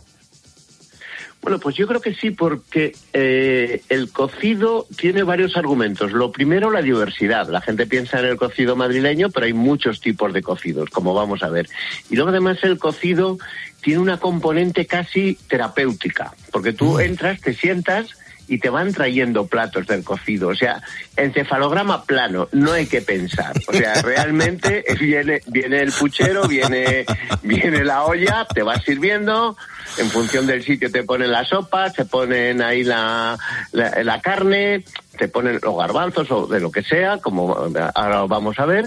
[1.42, 6.12] Bueno, pues yo creo que sí, porque eh, el cocido tiene varios argumentos.
[6.12, 7.48] Lo primero, la diversidad.
[7.50, 11.44] La gente piensa en el cocido madrileño, pero hay muchos tipos de cocidos, como vamos
[11.44, 11.70] a ver.
[12.10, 13.38] Y luego además el cocido
[13.82, 17.02] tiene una componente casi terapéutica, porque tú Mm.
[17.02, 18.10] entras, te sientas
[18.48, 20.50] y te van trayendo platos del cocido.
[20.50, 20.82] O sea,
[21.16, 23.54] encefalograma plano, no hay que pensar.
[23.68, 27.06] O sea, realmente viene, viene el puchero, viene,
[27.44, 29.58] viene la olla, te va sirviendo,
[29.98, 33.38] en función del sitio te ponen la sopa, te ponen ahí la,
[33.72, 34.84] la, la carne,
[35.18, 37.56] te ponen los garbanzos o de lo que sea, como
[37.96, 38.86] ahora vamos a ver,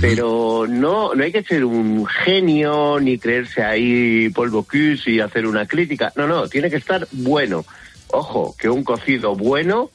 [0.00, 5.66] pero no, no hay que ser un genio ni creerse ahí polvo y hacer una
[5.66, 6.12] crítica.
[6.16, 7.64] No, no, tiene que estar bueno.
[8.12, 9.90] Ojo, que un cocido bueno,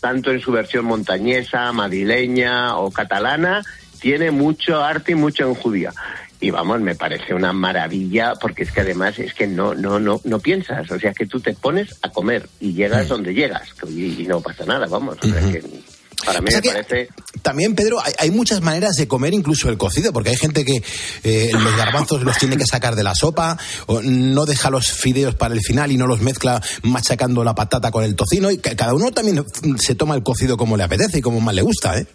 [0.00, 3.62] tanto en su versión montañesa, madrileña o catalana,
[4.00, 5.92] tiene mucho arte y mucha enjudía.
[6.40, 10.22] Y vamos, me parece una maravilla porque es que además es que no no no
[10.24, 14.22] no piensas, o sea que tú te pones a comer y llegas donde llegas y,
[14.22, 15.18] y no pasa nada, vamos.
[15.22, 15.62] O sea que
[16.24, 17.08] para mí O sea me que parece
[17.42, 20.82] También, Pedro, hay, hay muchas maneras de comer incluso el cocido, porque hay gente que
[21.24, 23.56] eh, los garbanzos los tiene que sacar de la sopa,
[23.86, 27.90] o no deja los fideos para el final y no los mezcla machacando la patata
[27.90, 29.44] con el tocino, y ca- cada uno también
[29.78, 32.06] se toma el cocido como le apetece y como más le gusta, ¿eh?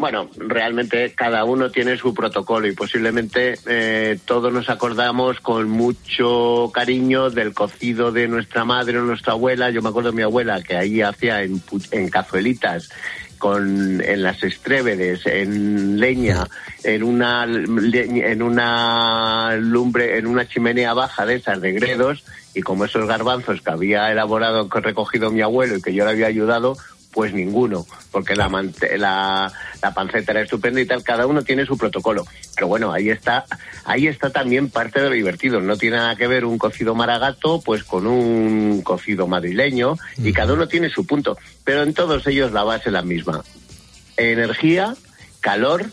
[0.00, 6.70] Bueno, realmente cada uno tiene su protocolo y posiblemente eh, todos nos acordamos con mucho
[6.72, 9.68] cariño del cocido de nuestra madre o nuestra abuela.
[9.68, 12.88] Yo me acuerdo de mi abuela que ahí hacía en, en cazuelitas
[13.36, 16.46] con en las estrébedes, en leña,
[16.82, 22.86] en una en una lumbre, en una chimenea baja de esas de gredos y como
[22.86, 26.78] esos garbanzos que había elaborado, que recogido mi abuelo y que yo le había ayudado,
[27.12, 28.48] pues ninguno, porque la,
[28.96, 32.24] la, la panceta era estupenda y tal, cada uno tiene su protocolo.
[32.54, 33.44] Pero bueno, ahí está,
[33.84, 35.60] ahí está también parte de lo divertido.
[35.60, 40.52] No tiene nada que ver un cocido maragato pues con un cocido madrileño y cada
[40.52, 41.36] uno tiene su punto.
[41.64, 43.42] Pero en todos ellos la base es la misma.
[44.16, 44.94] Energía,
[45.40, 45.86] calor,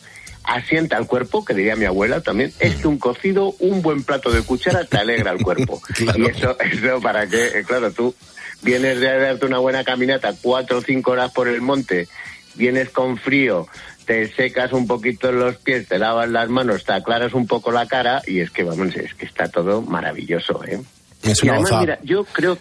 [0.47, 4.31] asienta al cuerpo, que diría mi abuela también, es que un cocido, un buen plato
[4.31, 5.81] de cuchara te alegra el cuerpo.
[6.17, 8.15] Y eso, eso para que, eh, claro, tú
[8.61, 12.07] vienes de darte una buena caminata, cuatro o cinco horas por el monte,
[12.55, 13.67] vienes con frío,
[14.05, 17.85] te secas un poquito los pies, te lavas las manos, te aclaras un poco la
[17.85, 20.81] cara y es que, vamos, es que está todo maravilloso, ¿eh?
[21.23, 22.57] Es una además, mira, yo creo,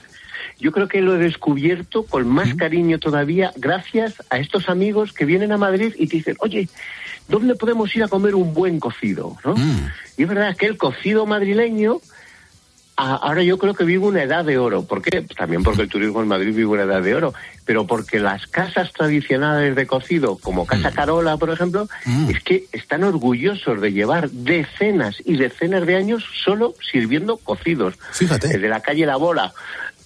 [0.59, 5.25] yo creo que lo he descubierto con más cariño todavía gracias a estos amigos que
[5.25, 6.69] vienen a Madrid y te dicen, oye,
[7.29, 9.37] ¿dónde podemos ir a comer un buen cocido?
[9.45, 9.55] ¿no?
[10.17, 12.01] Y es verdad que el cocido madrileño
[12.97, 14.85] ahora yo creo que vive una edad de oro.
[14.85, 15.23] ¿Por qué?
[15.23, 18.47] Pues también porque el turismo en Madrid vive una edad de oro, pero porque las
[18.47, 21.89] casas tradicionales de cocido, como Casa Carola, por ejemplo,
[22.29, 27.95] es que están orgullosos de llevar decenas y decenas de años solo sirviendo cocidos.
[28.13, 28.55] Fíjate.
[28.55, 29.53] El de la calle La Bola.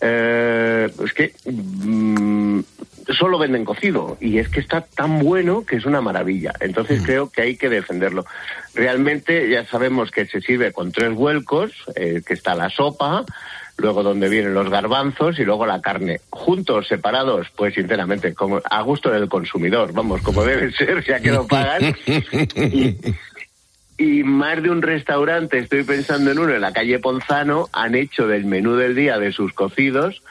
[0.01, 2.61] Eh, es que mm,
[3.13, 6.53] solo venden cocido y es que está tan bueno que es una maravilla.
[6.61, 8.25] Entonces creo que hay que defenderlo.
[8.75, 13.25] Realmente ya sabemos que se sirve con tres vuelcos, eh, que está la sopa,
[13.81, 16.21] luego donde vienen los garbanzos y luego la carne.
[16.31, 21.31] Juntos, separados, pues sinceramente, como a gusto del consumidor, vamos, como debe ser, ya que
[21.31, 21.95] lo pagan.
[22.57, 22.97] Y,
[24.01, 28.27] y más de un restaurante, estoy pensando en uno en la calle Ponzano, han hecho
[28.27, 30.23] del menú del día de sus cocidos,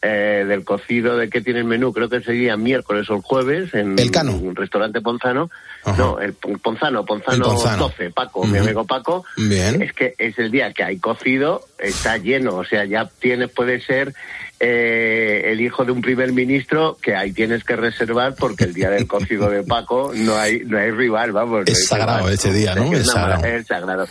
[0.00, 3.74] eh, del cocido de que tiene el menú, creo que sería miércoles o el jueves
[3.74, 4.36] en El Cano.
[4.36, 5.50] un restaurante Ponzano.
[5.98, 7.82] No, el Pon- Ponzano, Ponzano, El Ponzano.
[7.88, 9.24] 12, Paco, mi amigo Paco.
[9.36, 9.82] Bien.
[9.82, 13.80] Es que es el día que hay cocido, está lleno, o sea, ya tienes, puede
[13.80, 14.14] ser
[14.60, 18.90] eh, el hijo de un primer ministro que ahí tienes que reservar porque el día
[18.90, 21.64] del cocido de Paco no hay, no hay rival, vamos.
[21.66, 22.32] Es sagrado rival.
[22.34, 22.92] ese día, ¿no?
[22.92, 23.44] Es sagrado.
[23.44, 24.06] es sagrado.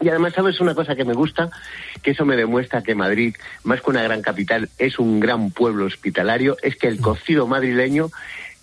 [0.00, 1.50] Y además, ¿sabes una cosa que me gusta?
[2.02, 5.84] Que eso me demuestra que Madrid, más que una gran capital, es un gran pueblo
[5.84, 8.10] hospitalario, es que el cocido madrileño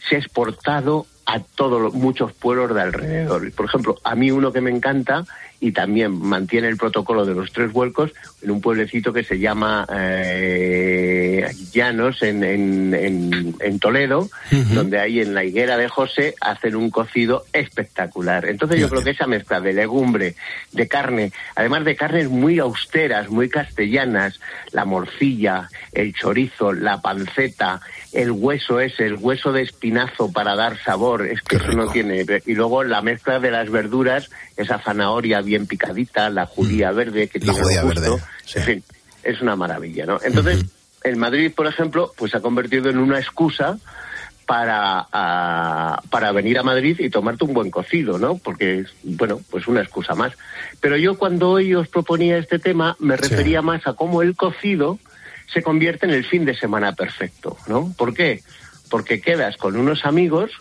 [0.10, 3.47] se ha exportado a todos los, muchos pueblos de alrededor.
[3.47, 5.25] Y, Por ejemplo, a mí uno que me encanta
[5.60, 8.12] y también mantiene el protocolo de los tres vuelcos
[8.43, 14.30] en un pueblecito que se llama eh, Llanos en, en, en- en Toledo,
[14.74, 18.46] donde ahí en la higuera de José hacen un cocido espectacular.
[18.46, 20.36] Entonces yo creo que esa mezcla de legumbre,
[20.72, 24.39] de carne, además de carnes muy austeras, muy castellanas,
[24.72, 27.82] la morcilla, el chorizo, la panceta,
[28.13, 32.26] el hueso ese, el hueso de espinazo para dar sabor, es que eso no tiene.
[32.46, 37.39] Y luego la mezcla de las verduras, esa zanahoria bien picadita, la judía verde que
[37.39, 38.02] La tiene judía gusto.
[38.02, 38.24] verde,
[38.56, 38.84] En fin,
[39.24, 40.20] es una maravilla, ¿no?
[40.24, 40.65] Entonces,
[41.04, 43.78] el Madrid, por ejemplo, pues se ha convertido en una excusa
[44.46, 48.38] para, ah, para venir a Madrid y tomarte un buen cocido, ¿no?
[48.38, 50.34] Porque es, bueno, pues una excusa más.
[50.80, 55.00] Pero yo cuando hoy os proponía este tema me refería más a cómo el cocido
[55.52, 57.94] se convierte en el fin de semana perfecto, ¿no?
[57.98, 58.42] ¿Por qué?
[58.90, 60.52] Porque quedas con unos amigos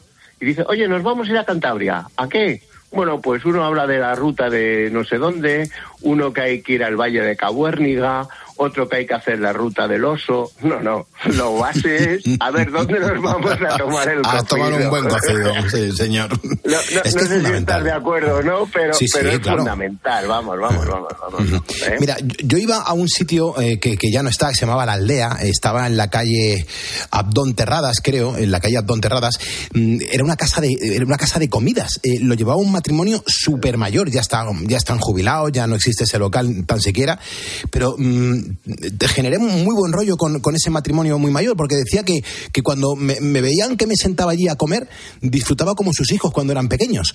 [0.40, 2.06] y dices, oye, nos vamos a ir a Cantabria.
[2.16, 2.62] ¿A qué?
[2.92, 5.68] Bueno, pues uno habla de la ruta de no sé dónde,
[6.02, 9.52] uno que hay que ir al Valle de Cabuérniga, otro que hay que hacer la
[9.52, 10.52] ruta del oso.
[10.62, 14.36] No, no, lo base es a ver dónde nos vamos a tomar el cocido.
[14.36, 16.30] A tomar un buen cocido, sí, señor.
[16.42, 20.26] No, no, sé si estás de acuerdo no, pero, pero es fundamental.
[20.26, 21.08] Vamos, vamos, vamos.
[21.20, 21.96] vamos ¿eh?
[22.00, 24.86] Mira, yo iba a un sitio eh, que, que, ya no está, que se llamaba
[24.86, 26.66] La Aldea, estaba en la calle
[27.10, 29.38] Abdón Terradas, creo, en la calle Abdón Terradas.
[29.72, 32.00] Mm, era una casa de, era una casa de comidas.
[32.02, 36.04] Eh, lo llevaba un matrimonio súper mayor, ya, está, ya están jubilados, ya no existe
[36.04, 37.18] ese local tan siquiera,
[37.70, 38.45] pero mm, te
[39.08, 42.96] generé muy buen rollo con, con, ese matrimonio muy mayor, porque decía que, que cuando
[42.96, 44.88] me, veían que me sentaba allí a comer,
[45.20, 47.14] disfrutaba como sus hijos cuando eran pequeños.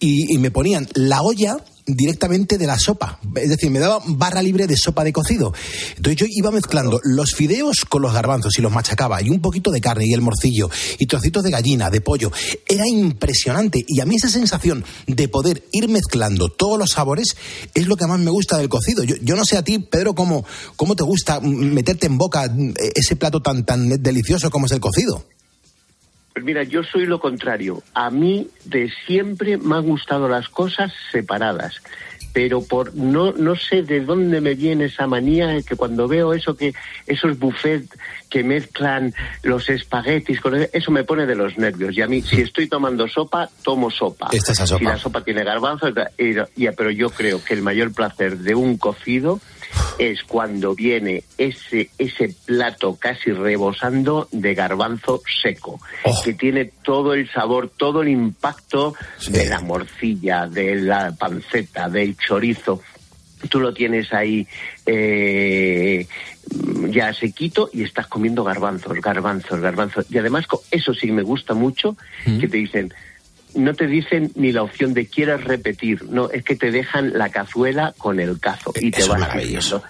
[0.00, 3.18] Y me ponían la olla directamente de la sopa.
[3.36, 5.52] Es decir, me daba barra libre de sopa de cocido.
[5.96, 9.70] Entonces yo iba mezclando los fideos con los garbanzos y los machacaba, y un poquito
[9.70, 12.30] de carne y el morcillo, y trocitos de gallina, de pollo.
[12.66, 13.84] Era impresionante.
[13.86, 17.36] Y a mí esa sensación de poder ir mezclando todos los sabores
[17.74, 19.02] es lo que más me gusta del cocido.
[19.04, 20.44] Yo, yo no sé a ti, Pedro, cómo,
[20.76, 22.52] cómo te gusta meterte en boca
[22.94, 25.24] ese plato tan, tan delicioso como es el cocido.
[26.32, 27.82] Pues mira, yo soy lo contrario.
[27.92, 31.82] A mí de siempre me han gustado las cosas separadas,
[32.32, 36.56] pero por no no sé de dónde me viene esa manía que cuando veo eso
[36.56, 36.72] que
[37.06, 37.88] esos buffets
[38.28, 41.96] que mezclan los espaguetis con eso me pone de los nervios.
[41.96, 44.28] Y a mí si estoy tomando sopa, tomo sopa.
[44.32, 44.78] Esta es la sopa.
[44.78, 45.88] Si la sopa tiene garbanzo,
[46.76, 49.40] pero yo creo que el mayor placer de un cocido
[49.98, 56.22] es cuando viene ese, ese plato casi rebosando de garbanzo seco, oh.
[56.24, 59.32] que tiene todo el sabor, todo el impacto sí.
[59.32, 62.82] de la morcilla, de la panceta, del chorizo.
[63.48, 64.46] Tú lo tienes ahí
[64.86, 66.06] eh,
[66.88, 70.06] ya sequito y estás comiendo garbanzos, garbanzos, garbanzos.
[70.10, 72.38] Y además, eso sí me gusta mucho, mm.
[72.38, 72.94] que te dicen,
[73.54, 77.28] no te dicen ni la opción de quieras repetir, no, es que te dejan la
[77.30, 79.82] cazuela con el cazo y te eso vas maravilloso.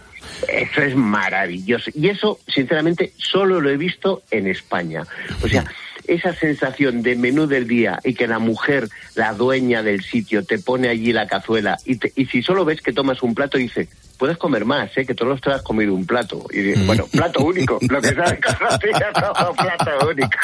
[0.49, 1.91] Eso es maravilloso.
[1.95, 5.05] Y eso, sinceramente, solo lo he visto en España.
[5.43, 5.65] O sea,
[6.07, 10.59] esa sensación de menú del día y que la mujer, la dueña del sitio, te
[10.59, 13.89] pone allí la cazuela y, te, y si solo ves que tomas un plato, dice,
[14.19, 15.05] puedes comer más, ¿eh?
[15.05, 16.45] que todos los te has comido un plato.
[16.51, 18.53] Y dices, bueno, plato único, lo que sabes que
[19.21, 20.39] todo plato único.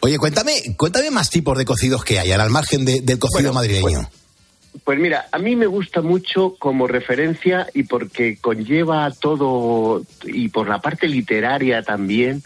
[0.00, 3.54] Oye, cuéntame, cuéntame más tipos de cocidos que hay, al margen de, del cocido bueno,
[3.54, 4.00] madrileño.
[4.02, 4.26] Pues,
[4.84, 10.68] pues, mira, a mí me gusta mucho como referencia y porque conlleva todo, y por
[10.68, 12.42] la parte literaria también,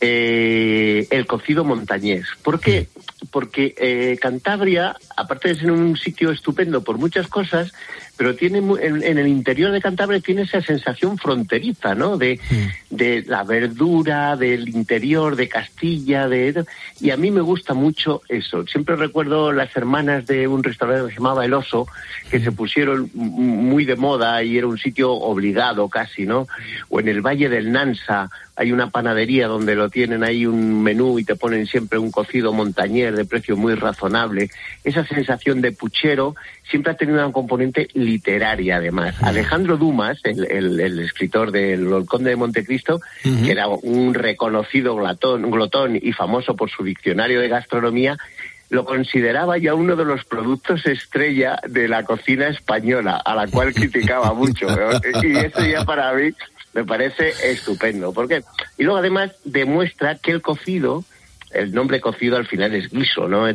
[0.00, 2.26] eh, el cocido montañés.
[2.42, 2.88] ¿Por qué?
[3.30, 7.72] Porque eh, Cantabria, aparte de ser un sitio estupendo por muchas cosas,
[8.16, 12.18] pero tiene en, en, el interior de Cantabria tiene esa sensación fronteriza, ¿no?
[12.18, 12.94] De, mm.
[12.96, 16.64] de la verdura, del interior, de Castilla, de
[17.00, 18.66] y a mí me gusta mucho eso.
[18.66, 21.86] Siempre recuerdo las hermanas de un restaurante que se llamaba El Oso,
[22.30, 26.46] que se pusieron muy de moda y era un sitio obligado casi, ¿no?
[26.88, 31.18] O en el Valle del Nansa hay una panadería donde lo tienen ahí un menú
[31.20, 34.50] y te ponen siempre un cocido montañés de precio muy razonable.
[34.82, 36.36] Esa sensación de puchero
[36.68, 39.16] siempre ha tenido una componente literaria además.
[39.18, 39.28] Uh -huh.
[39.28, 43.44] Alejandro Dumas, el, el, el, escritor del El Conde de Montecristo, uh -huh.
[43.44, 48.16] que era un reconocido glotón, glotón y famoso por su diccionario de gastronomía,
[48.70, 53.72] lo consideraba ya uno de los productos estrella de la cocina española, a la cual
[53.72, 54.66] criticaba mucho.
[55.22, 56.30] y eso ya para mí
[56.74, 58.12] me parece estupendo.
[58.12, 58.42] ¿Por qué?
[58.76, 61.04] Y luego además demuestra que el cocido,
[61.50, 63.46] el nombre cocido al final es guiso, ¿no?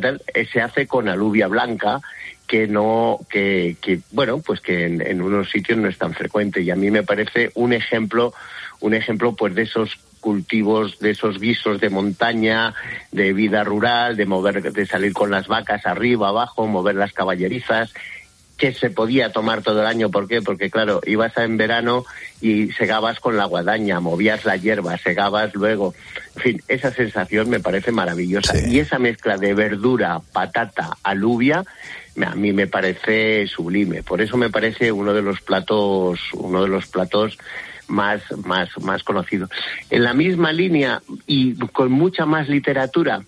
[0.52, 2.00] Se hace con alubia blanca
[2.46, 6.60] que no, que, que bueno, pues que en, en, unos sitios no es tan frecuente
[6.60, 8.34] y a mí me parece un ejemplo,
[8.80, 12.74] un ejemplo pues de esos cultivos, de esos guisos de montaña,
[13.12, 17.92] de vida rural, de mover, de salir con las vacas arriba, abajo, mover las caballerizas
[18.56, 20.10] que se podía tomar todo el año.
[20.10, 20.40] ¿Por qué?
[20.40, 22.04] Porque, claro, ibas en verano
[22.40, 25.94] y segabas con la guadaña, movías la hierba, segabas luego.
[26.36, 28.54] En fin, esa sensación me parece maravillosa.
[28.54, 28.70] Sí.
[28.70, 31.64] Y esa mezcla de verdura, patata, alubia,
[32.24, 34.02] a mí me parece sublime.
[34.02, 37.38] Por eso me parece uno de los platos, uno de los platos
[37.88, 39.50] más, más, más conocidos.
[39.90, 43.22] En la misma línea y con mucha más literatura,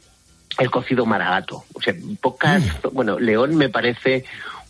[0.59, 1.64] el cocido maragato.
[1.74, 2.89] O sea, pocas, mm.
[2.93, 4.24] bueno, León me parece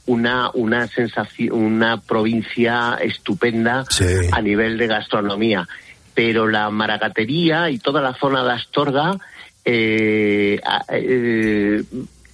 [0.06, 4.04] una, una sensación, una provincia estupenda sí.
[4.32, 5.68] a nivel de gastronomía.
[6.14, 9.18] Pero la maragatería y toda la zona de Astorga
[9.64, 11.82] eh, eh,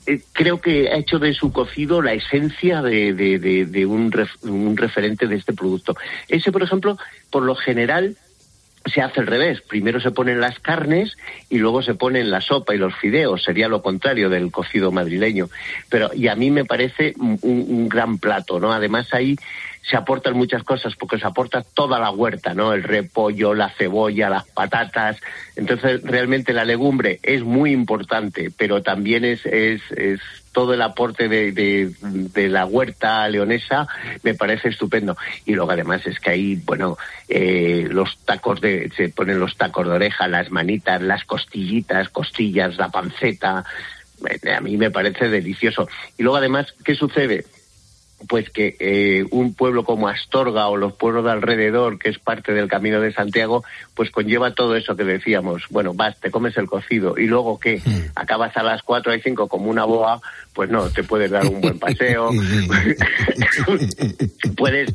[0.06, 4.12] eh, creo que ha hecho de su cocido la esencia de, de, un,
[4.42, 5.96] un referente de este producto.
[6.28, 6.98] Ese, por ejemplo,
[7.30, 8.16] por lo general
[8.86, 9.60] se hace al revés.
[9.62, 11.16] Primero se ponen las carnes
[11.48, 13.42] y luego se ponen la sopa y los fideos.
[13.42, 15.48] Sería lo contrario del cocido madrileño.
[15.88, 18.72] Pero, y a mí me parece un, un gran plato, ¿no?
[18.72, 19.36] Además ahí
[19.82, 22.72] se aportan muchas cosas porque se aporta toda la huerta, ¿no?
[22.72, 25.18] El repollo, la cebolla, las patatas.
[25.56, 30.20] Entonces, realmente la legumbre es muy importante, pero también es, es, es
[30.52, 33.88] todo el aporte de, de, la huerta leonesa
[34.22, 35.16] me parece estupendo.
[35.44, 36.96] Y luego además es que ahí, bueno,
[37.28, 42.76] eh, los tacos de, se ponen los tacos de oreja, las manitas, las costillitas, costillas,
[42.76, 43.64] la panceta.
[44.56, 45.88] A mí me parece delicioso.
[46.16, 47.44] Y luego además, ¿qué sucede?
[48.28, 52.52] Pues que eh, un pueblo como Astorga o los pueblos de alrededor, que es parte
[52.52, 53.64] del Camino de Santiago,
[53.94, 55.64] pues conlleva todo eso que decíamos.
[55.70, 57.18] Bueno, vas, te comes el cocido.
[57.18, 57.80] Y luego que
[58.14, 60.20] acabas a las cuatro y cinco como una boa,
[60.54, 62.30] pues no, te puedes dar un buen paseo,
[64.56, 64.94] puedes,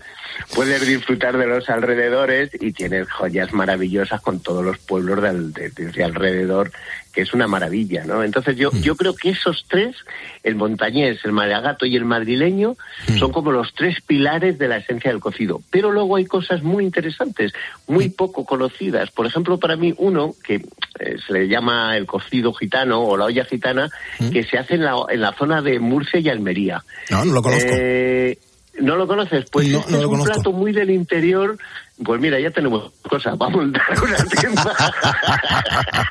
[0.53, 6.03] puedes disfrutar de los alrededores y tienes joyas maravillosas con todos los pueblos de, de
[6.03, 6.71] alrededor
[7.17, 8.23] que es una maravilla, ¿no?
[8.23, 8.82] Entonces yo, mm.
[8.82, 9.95] yo creo que esos tres,
[10.43, 13.17] el montañés, el maragato y el madrileño, mm.
[13.17, 15.63] son como los tres pilares de la esencia del cocido.
[15.71, 17.53] Pero luego hay cosas muy interesantes,
[17.88, 18.11] muy mm.
[18.11, 19.09] poco conocidas.
[19.09, 20.63] Por ejemplo, para mí uno, que
[20.99, 23.89] eh, se le llama el cocido gitano o la olla gitana,
[24.32, 26.84] que se hace en la, en la zona de Murcia y Almería.
[27.09, 27.71] No, no lo conozco.
[27.71, 28.38] Eh,
[28.80, 29.45] ¿No lo conoces?
[29.51, 31.57] Pues es un plato muy del interior.
[32.03, 34.75] Pues mira, ya tenemos cosas para montar una tienda.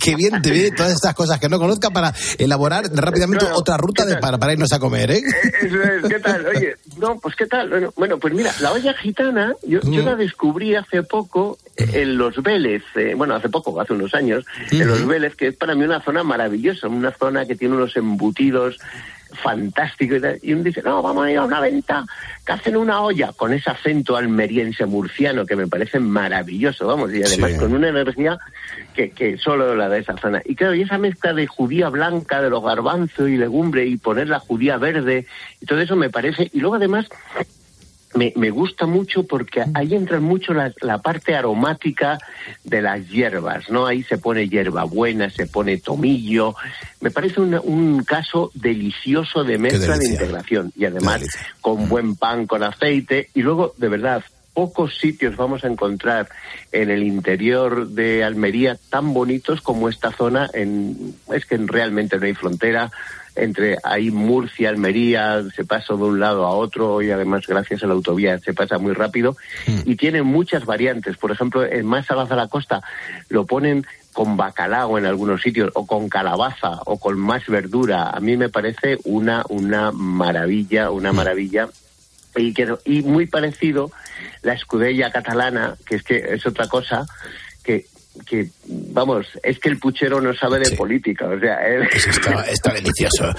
[0.00, 4.04] qué, bien te vienen todas estas cosas que no conozca para elaborar rápidamente otra ruta
[4.04, 5.18] de, para, para, irnos a comer, ¿eh?
[5.18, 5.52] ¿eh?
[5.62, 6.46] Eso es, ¿qué tal?
[6.46, 7.90] Oye, no, pues qué tal.
[7.96, 10.06] Bueno, pues mira, la olla gitana, yo, yo mm.
[10.06, 14.86] la descubrí hace poco en Los Vélez, eh, bueno, hace poco, hace unos años, en
[14.86, 18.78] Los Vélez, que es para mí una zona maravillosa, una zona que tiene unos embutidos
[19.32, 20.16] fantástico.
[20.42, 22.04] Y, uno dice, no, vamos a ir a una venta
[22.44, 27.22] que hacen una olla con ese acento almeriense murciano que me parece maravilloso, vamos, y
[27.22, 28.38] además con una energía
[28.94, 30.42] que, que solo la de esa zona.
[30.44, 34.28] Y claro, y esa mezcla de judía blanca, de los garbanzos y legumbre y poner
[34.28, 35.26] la judía verde,
[35.60, 37.08] y todo eso me parece, y luego además
[38.14, 42.18] me, me, gusta mucho porque ahí entra mucho la, la, parte aromática
[42.64, 43.86] de las hierbas, ¿no?
[43.86, 46.54] Ahí se pone hierbabuena, se pone tomillo.
[47.00, 51.22] Me parece un caso delicioso de mezcla de integración y además
[51.60, 54.22] con buen pan, con aceite y luego, de verdad,
[54.54, 56.28] pocos sitios vamos a encontrar
[56.72, 60.50] en el interior de Almería tan bonitos como esta zona.
[60.52, 62.90] En, es que realmente no hay frontera
[63.34, 67.86] entre ahí Murcia, Almería, se pasa de un lado a otro y además gracias a
[67.86, 69.80] la autovía se pasa muy rápido hmm.
[69.90, 71.16] y tiene muchas variantes.
[71.16, 72.82] Por ejemplo, en más a la costa
[73.28, 78.10] lo ponen con bacalao en algunos sitios o con calabaza o con más verdura.
[78.10, 81.16] A mí me parece una, una maravilla, una hmm.
[81.16, 81.68] maravilla.
[82.34, 82.54] Y,
[82.86, 83.90] y muy parecido
[84.42, 87.06] la escudella catalana, que es que es otra cosa,
[88.26, 91.58] que que, vamos, es que el puchero no sabe de política, o sea,
[92.48, 93.32] está, delicioso.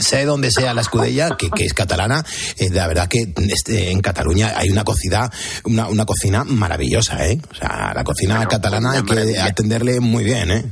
[0.00, 2.24] Sé dónde sea la escudella, que, que es catalana,
[2.56, 5.28] eh, la verdad que este, en Cataluña hay una cocina,
[5.64, 7.40] una, una cocina maravillosa, ¿eh?
[7.50, 10.64] O sea, la cocina catalana hay que atenderle muy bien, ¿eh?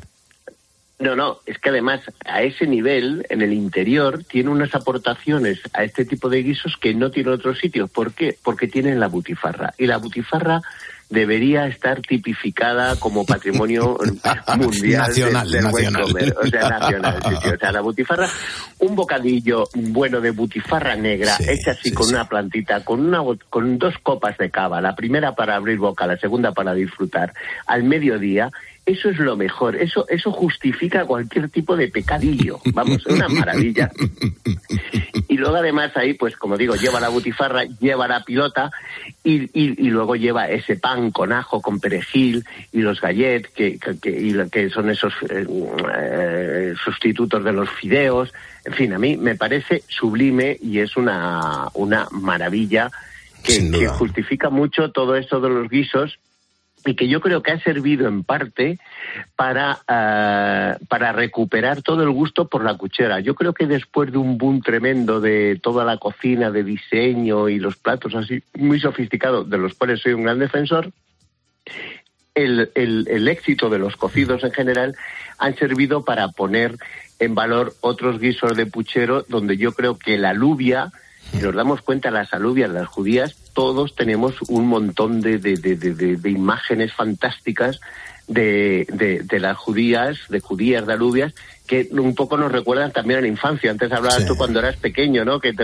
[0.99, 5.85] No, no, es que además a ese nivel, en el interior, tiene unas aportaciones a
[5.85, 7.87] este tipo de guisos que no tiene otro sitio.
[7.87, 8.39] ¿Por qué?
[8.43, 9.75] Porque tienen la butifarra.
[9.77, 10.63] Y la butifarra
[11.09, 13.97] debería estar tipificada como patrimonio
[14.59, 16.03] mundial nacional, del, nacional.
[16.43, 18.29] o sea, nacional, O sea, la butifarra,
[18.81, 23.95] un bocadillo bueno de butifarra negra, hecha así con una plantita, con una con dos
[24.03, 27.33] copas de cava, la primera para abrir boca, la segunda para disfrutar,
[27.67, 28.51] al mediodía,
[28.87, 33.91] eso es lo mejor, eso, eso justifica cualquier tipo de pecadillo, vamos, es una maravilla.
[35.27, 38.71] Y luego además ahí, pues como digo, lleva la butifarra, lleva la pilota
[39.25, 44.49] y, y, luego lleva ese pan con ajo, con perejil y los gallets, que, que,
[44.51, 48.33] que son esos eh, sustitutos de los fideos.
[48.65, 52.89] En fin, a mí me parece sublime y es una, una maravilla
[53.43, 56.21] que, que justifica mucho todo esto de los guisos
[56.87, 58.79] y que yo creo que ha servido en parte
[59.35, 63.21] para, eh, para recuperar todo el gusto por la cuchara.
[63.21, 67.59] Yo creo que después de un boom tremendo de toda la cocina, de diseño y
[67.59, 70.91] los platos así muy sofisticados, de los cuales soy un gran defensor,
[72.35, 74.95] el, el, el éxito de los cocidos en general
[75.39, 76.77] han servido para poner
[77.19, 80.93] en valor otros guisos de puchero donde yo creo que la alubia
[81.33, 85.77] si nos damos cuenta, las alubias, las judías, todos tenemos un montón de, de, de,
[85.77, 87.81] de imágenes fantásticas
[88.29, 91.33] de, de, las judías, de judías, de alubias,
[91.67, 93.71] que un poco nos recuerdan también a la infancia.
[93.71, 95.41] Antes hablabas tú cuando eras pequeño, ¿no?
[95.41, 95.55] Que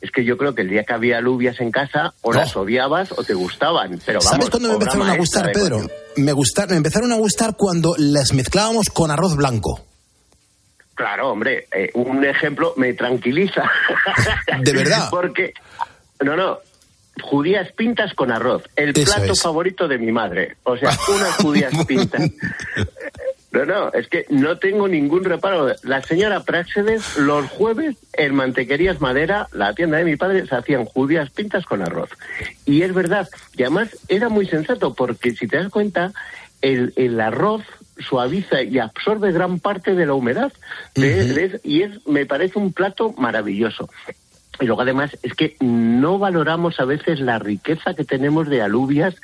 [0.00, 3.12] es que yo creo que el día que había alubias en casa, o las odiabas
[3.12, 4.00] o te gustaban.
[4.04, 5.80] Pero vamos, ¿Sabes cuándo me empezaron a gustar, Pedro?
[6.16, 9.84] Me, me empezaron a gustar cuando las mezclábamos con arroz blanco.
[10.98, 13.70] Claro, hombre, eh, un ejemplo me tranquiliza.
[14.62, 15.06] ¿De verdad?
[15.08, 15.54] Porque,
[16.24, 16.58] no, no,
[17.22, 20.56] judías pintas con arroz, el plato favorito de mi madre.
[20.64, 22.28] O sea, unas judías pintas.
[23.52, 25.72] No, no, es que no tengo ningún reparo.
[25.84, 30.84] La señora Práxedes, los jueves en Mantequerías Madera, la tienda de mi padre, se hacían
[30.84, 32.10] judías pintas con arroz.
[32.66, 36.12] Y es verdad, y además era muy sensato, porque si te das cuenta,
[36.60, 37.62] el, el arroz
[37.98, 40.52] suaviza y absorbe gran parte de la humedad
[41.64, 43.88] y es me parece un plato maravilloso.
[44.60, 49.14] Y luego además es que no valoramos a veces la riqueza que tenemos de alubias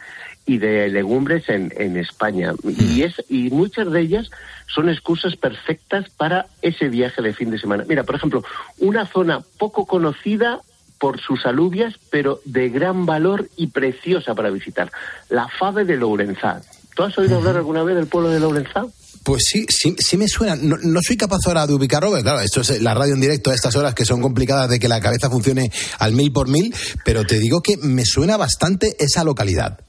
[0.47, 2.53] y de legumbres en, en España.
[2.63, 4.31] Y, es, y muchas de ellas
[4.67, 7.85] son excusas perfectas para ese viaje de fin de semana.
[7.89, 8.45] Mira, por ejemplo,
[8.79, 10.61] una zona poco conocida
[10.99, 14.91] por sus alubias, pero de gran valor y preciosa para visitar,
[15.29, 16.63] la Fave de Lourenzá.
[16.95, 18.87] ¿Tú has oído hablar alguna vez del pueblo de Lourenzá?
[19.25, 20.55] Pues sí, sí, sí me suena.
[20.55, 23.75] No, soy capaz ahora de ubicarlo, claro, esto es la radio en directo a estas
[23.75, 26.75] horas que son complicadas de que la cabeza funcione al mil por mil,
[27.05, 29.81] pero te digo que me suena bastante esa localidad.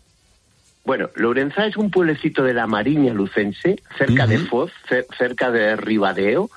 [0.86, 4.72] Bueno, Lorenza es un pueblecito de la Mariña Lucense, cerca de Foz,
[5.18, 6.52] cerca de Ribadeo,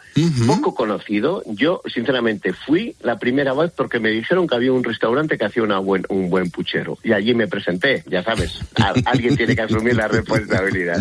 [0.46, 1.42] poco conocido.
[1.46, 5.62] Yo, sinceramente, fui la primera vez porque me dijeron que había un restaurante que hacía
[5.62, 6.98] una buen, un buen puchero.
[7.02, 8.60] Y allí me presenté, ya sabes,
[9.06, 11.00] alguien tiene que asumir la responsabilidad.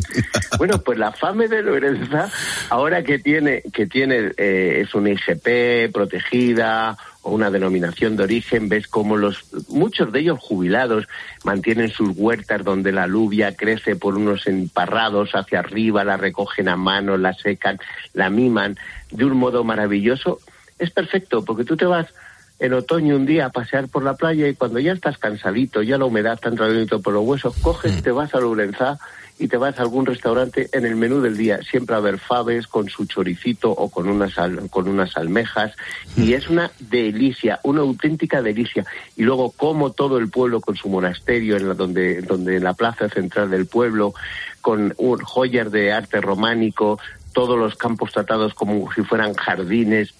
[0.57, 2.29] Bueno, pues la fame de Lorenza,
[2.69, 6.97] ahora que tiene, que tiene eh, es una IGP protegida,
[7.29, 11.07] una denominación de origen, ves cómo los muchos de ellos jubilados
[11.43, 16.75] mantienen sus huertas donde la alubia crece por unos emparrados hacia arriba, la recogen a
[16.75, 17.79] mano, la secan,
[18.13, 18.77] la miman
[19.11, 20.39] de un modo maravilloso.
[20.79, 22.07] Es perfecto porque tú te vas
[22.59, 25.97] en otoño un día a pasear por la playa y cuando ya estás cansadito, ya
[25.97, 28.97] la humedad está entrando por los huesos, coges, te vas a Lourenzá
[29.39, 32.67] y te vas a algún restaurante en el menú del día, siempre a ver faves
[32.67, 34.35] con su choricito o con unas,
[34.69, 35.73] con unas almejas
[36.15, 38.85] y es una delicia, una auténtica delicia.
[39.15, 42.73] Y luego como todo el pueblo con su monasterio en la, donde, donde en la
[42.73, 44.13] plaza central del pueblo,
[44.61, 46.99] con joyas de arte románico,
[47.33, 50.13] todos los campos tratados como si fueran jardines,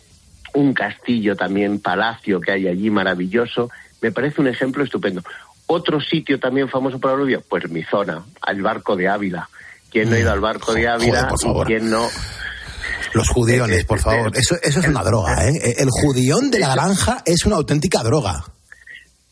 [0.53, 3.69] un castillo también, palacio que hay allí maravilloso,
[4.01, 5.23] me parece un ejemplo estupendo.
[5.67, 9.49] Otro sitio también famoso por aluvio, pues mi zona, al barco de Ávila.
[9.91, 11.29] ¿Quién no ha ido al barco de Ávila?
[11.65, 12.07] ¿Quién no?
[13.13, 14.31] Los judiones, por favor.
[14.35, 15.75] Eso, eso es una droga, ¿eh?
[15.77, 18.43] El judión de la granja es una auténtica droga.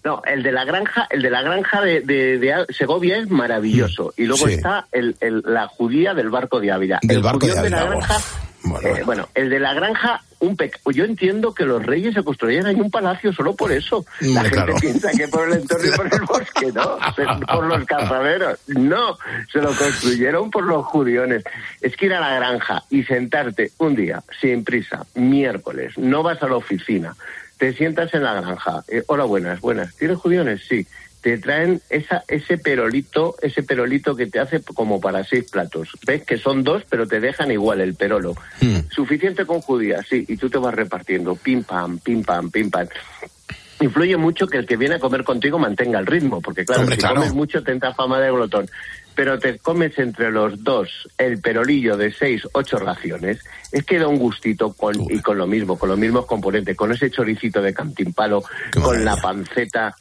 [0.06, 4.14] No, el de la granja, el de la granja de, de, Segovia es maravilloso.
[4.16, 5.16] Mm, y luego está el,
[5.46, 7.00] la judía del barco de Ávila.
[7.02, 8.00] Del barco de Ávila.
[8.84, 10.56] Eh, bueno, el de la granja, un
[10.94, 14.06] yo entiendo que los reyes se construyeran en un palacio solo por eso.
[14.22, 16.98] La gente piensa que por el entorno y por el bosque, no,
[17.52, 18.60] por los cazaderos.
[18.68, 19.18] No,
[19.52, 21.44] se lo construyeron por los judiones.
[21.82, 26.42] Es que ir a la granja y sentarte un día, sin prisa, miércoles, no vas
[26.42, 27.16] a la oficina,
[27.58, 28.84] te sientas en la granja.
[28.88, 29.96] Eh, hola, buenas, buenas.
[29.96, 30.62] ¿Tienes judiones?
[30.68, 30.86] Sí
[31.26, 35.90] te traen esa, ese perolito, ese perolito que te hace como para seis platos.
[36.06, 38.36] Ves que son dos, pero te dejan igual el perolo.
[38.62, 38.82] Hmm.
[38.92, 42.88] Suficiente con judías, sí, y tú te vas repartiendo, pim pam, pim pam, pim pam.
[43.80, 46.98] Influye mucho que el que viene a comer contigo mantenga el ritmo, porque claro, si
[46.98, 48.70] comes mucho te entra fama de glotón.
[49.16, 53.40] Pero te comes entre los dos el perolillo de seis, ocho raciones,
[53.72, 56.92] es que da un gustito con, y con lo mismo, con los mismos componentes, con
[56.92, 58.44] ese choricito de cantimpalo,
[58.80, 59.96] con la panceta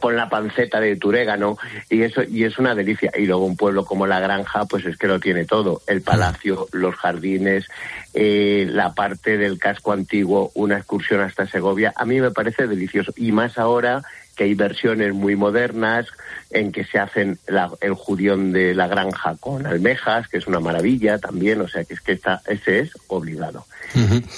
[0.00, 3.10] con la panceta de turégano y eso y es una delicia.
[3.16, 5.82] Y luego un pueblo como la granja pues es que lo tiene todo.
[5.86, 7.66] El palacio los jardines
[8.14, 11.92] eh, la parte del casco antiguo una excursión hasta Segovia.
[11.96, 13.12] A mí me parece delicioso.
[13.16, 14.02] Y más ahora
[14.36, 16.06] que hay versiones muy modernas
[16.50, 17.38] en que se hacen
[17.80, 21.94] el judión de la granja con almejas, que es una maravilla también, o sea que
[21.94, 23.66] es que está, ese es obligado.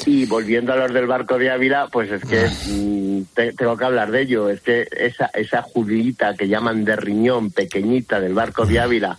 [0.07, 4.11] Y volviendo a los del barco de Ávila, pues es que mm, tengo que hablar
[4.11, 8.79] de ello, es que esa, esa judita que llaman de riñón pequeñita del barco de
[8.81, 9.19] Ávila,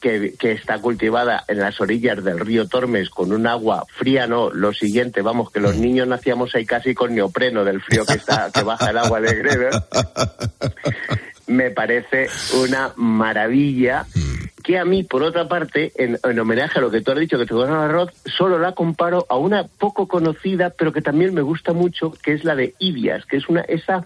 [0.00, 4.72] que, está cultivada en las orillas del río Tormes con un agua fría, no, lo
[4.72, 5.80] siguiente, vamos, que los mm.
[5.80, 9.34] niños nacíamos ahí casi con neopreno del frío que está, que baja el agua de
[9.34, 9.70] Greve.
[11.46, 12.28] Me parece
[12.62, 14.62] una maravilla mm.
[14.62, 17.46] que a mí, por otra parte, en, homenaje a lo que tú has dicho, que
[17.46, 21.42] te gusta el arroz, solo la comparo a una poco conocida, pero que también me
[21.42, 24.04] gusta mucho, que es la de Ibias, que es una esa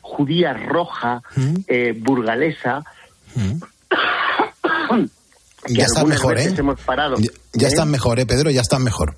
[0.00, 1.54] judía roja, mm.
[1.66, 2.84] eh, burgalesa,
[5.68, 6.54] ya estás mejor, ¿eh?
[6.56, 7.70] Hemos parado, ya, ya ¿eh?
[7.70, 8.50] estás mejor, ¿eh, Pedro?
[8.50, 9.16] Ya estás mejor.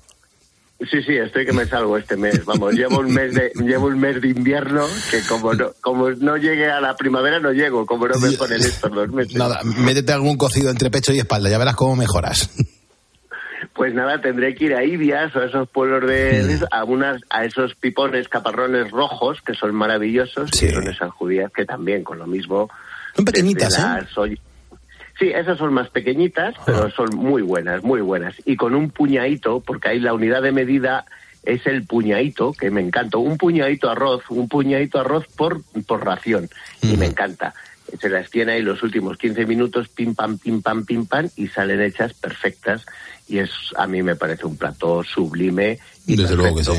[0.79, 2.45] Sí, sí, estoy que me salgo este mes.
[2.45, 6.37] Vamos, llevo un mes de llevo un mes de invierno que como no como no
[6.37, 9.33] llegue a la primavera no llego, como no me ponen estos dos meses.
[9.35, 12.49] Nada, métete algún cocido entre pecho y espalda, ya verás cómo mejoras.
[13.73, 17.45] Pues nada, tendré que ir a Ibias o a esos pueblos de a unas a
[17.45, 22.25] esos pipones caparrones rojos que son maravillosos, que son esas judías que también con lo
[22.25, 22.69] mismo
[23.15, 24.37] son pequeñitas, ¿eh?
[25.19, 28.35] Sí, esas son más pequeñitas, pero son muy buenas, muy buenas.
[28.45, 31.05] Y con un puñadito, porque ahí la unidad de medida
[31.43, 33.17] es el puñadito, que me encanta.
[33.17, 36.49] Un puñadito arroz, un puñadito arroz por, por ración.
[36.81, 37.53] Y me encanta.
[37.99, 41.47] Se las tiene ahí los últimos 15 minutos, pim, pam, pim, pam, pim, pam, y
[41.47, 42.85] salen hechas perfectas.
[43.27, 45.79] Y es, a mí me parece un plato sublime.
[46.05, 46.71] Y Desde luego que sí.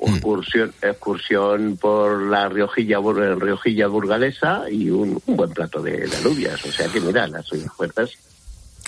[0.00, 2.98] Excursión, excursión por la riojilla,
[3.38, 6.64] riojilla burgalesa y un, un buen plato de, de alubias.
[6.64, 8.10] O sea que mira, las fuerzas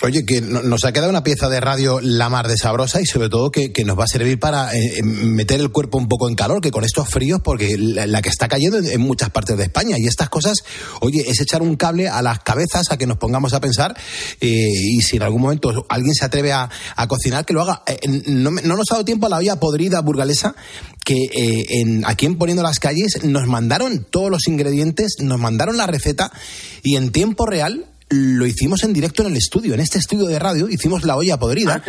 [0.01, 3.05] Oye, que no- nos ha quedado una pieza de radio la mar de sabrosa y
[3.05, 6.29] sobre todo que, que nos va a servir para eh, meter el cuerpo un poco
[6.29, 9.63] en calor, que con estos fríos, porque la, que está cayendo en, muchas partes de
[9.63, 10.59] España y estas cosas,
[11.01, 13.95] oye, es echar un cable a las cabezas a que nos pongamos a pensar
[14.39, 16.69] eh, y si en algún momento alguien se atreve a,
[17.07, 17.83] cocinar, que lo haga.
[17.85, 20.55] Eh, no, no nos ha dado tiempo a la olla podrida burgalesa
[21.03, 25.75] que eh, en, aquí en Poniendo las Calles nos mandaron todos los ingredientes, nos mandaron
[25.75, 26.31] la receta
[26.83, 30.39] y en tiempo real lo hicimos en directo en el estudio, en este estudio de
[30.39, 31.83] radio, hicimos la olla podrida,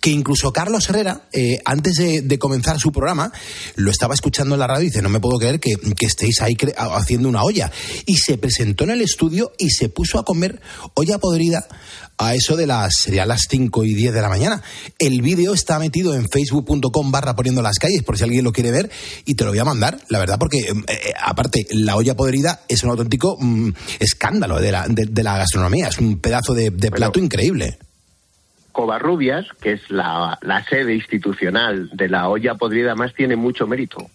[0.00, 3.30] que incluso Carlos Herrera, eh, antes de, de comenzar su programa,
[3.76, 6.40] lo estaba escuchando en la radio y dice, no me puedo creer que, que estéis
[6.40, 7.70] ahí cre- haciendo una olla.
[8.06, 10.60] Y se presentó en el estudio y se puso a comer
[10.94, 11.66] olla podrida
[12.18, 14.62] a eso de las, sería las 5 y 10 de la mañana.
[14.98, 18.70] El vídeo está metido en facebook.com barra poniendo las calles, por si alguien lo quiere
[18.70, 18.90] ver,
[19.24, 22.60] y te lo voy a mandar, la verdad, porque eh, eh, aparte, la olla podrida
[22.68, 26.70] es un auténtico mm, escándalo de la, de, de la gastronomía, es un pedazo de,
[26.70, 27.78] de plato increíble.
[28.72, 34.08] Covarrubias, que es la, la sede institucional de la olla podrida, más tiene mucho mérito.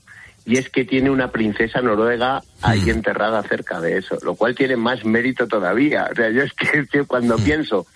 [0.45, 4.75] Y es que tiene una princesa noruega ahí enterrada cerca de eso, lo cual tiene
[4.75, 6.09] más mérito todavía.
[6.11, 7.87] O sea, yo es que, cuando pienso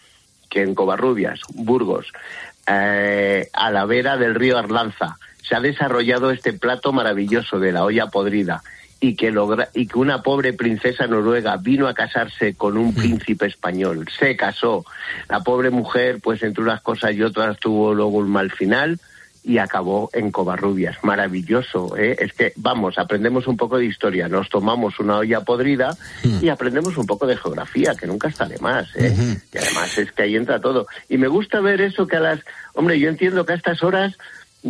[0.49, 2.07] que en Covarrubias, Burgos,
[2.65, 7.83] eh, a la vera del río Arlanza, se ha desarrollado este plato maravilloso de la
[7.83, 8.61] olla podrida
[8.99, 13.45] y que logra y que una pobre princesa noruega vino a casarse con un príncipe
[13.45, 14.85] español, se casó.
[15.29, 18.99] La pobre mujer, pues entre unas cosas y otras tuvo luego un mal final
[19.43, 20.97] y acabó en Covarrubias.
[21.03, 22.15] Maravilloso, ¿eh?
[22.19, 25.97] Es que, vamos, aprendemos un poco de historia, nos tomamos una olla podrida
[26.41, 29.39] y aprendemos un poco de geografía, que nunca está de más, ¿eh?
[29.53, 30.87] Y además es que ahí entra todo.
[31.09, 32.39] Y me gusta ver eso que a las...
[32.73, 34.17] Hombre, yo entiendo que a estas horas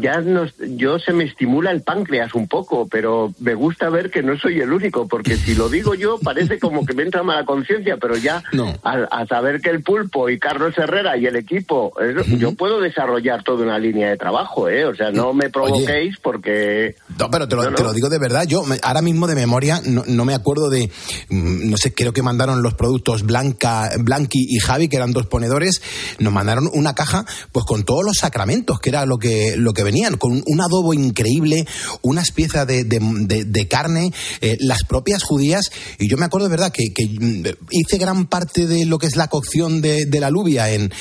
[0.01, 4.23] ya nos, yo se me estimula el páncreas un poco, pero me gusta ver que
[4.23, 7.45] no soy el único, porque si lo digo yo parece como que me entra mala
[7.45, 8.43] conciencia, pero ya
[8.83, 12.79] a, a saber que el pulpo y Carlos Herrera y el equipo, eh, yo puedo
[12.79, 14.85] desarrollar toda una línea de trabajo, ¿eh?
[14.85, 16.95] O sea, no me provoquéis porque...
[17.19, 18.45] No, pero te lo, te lo digo de verdad.
[18.47, 20.89] Yo me- ahora mismo de memoria no, no me acuerdo de,
[21.29, 25.25] mm, no sé, creo que mandaron los productos Blanca, Blanqui y Javi, que eran dos
[25.27, 25.81] ponedores,
[26.19, 29.83] nos mandaron una caja pues con todos los sacramentos, que era lo que, lo que
[29.87, 31.65] venían, con un, adobo increíble,
[32.01, 34.11] unas piezas de, carne,
[34.41, 38.67] eh, las propias judías, y yo me acuerdo de verdad que, mm, hice gran parte
[38.67, 40.91] de lo que es la cocción de, la alubia en,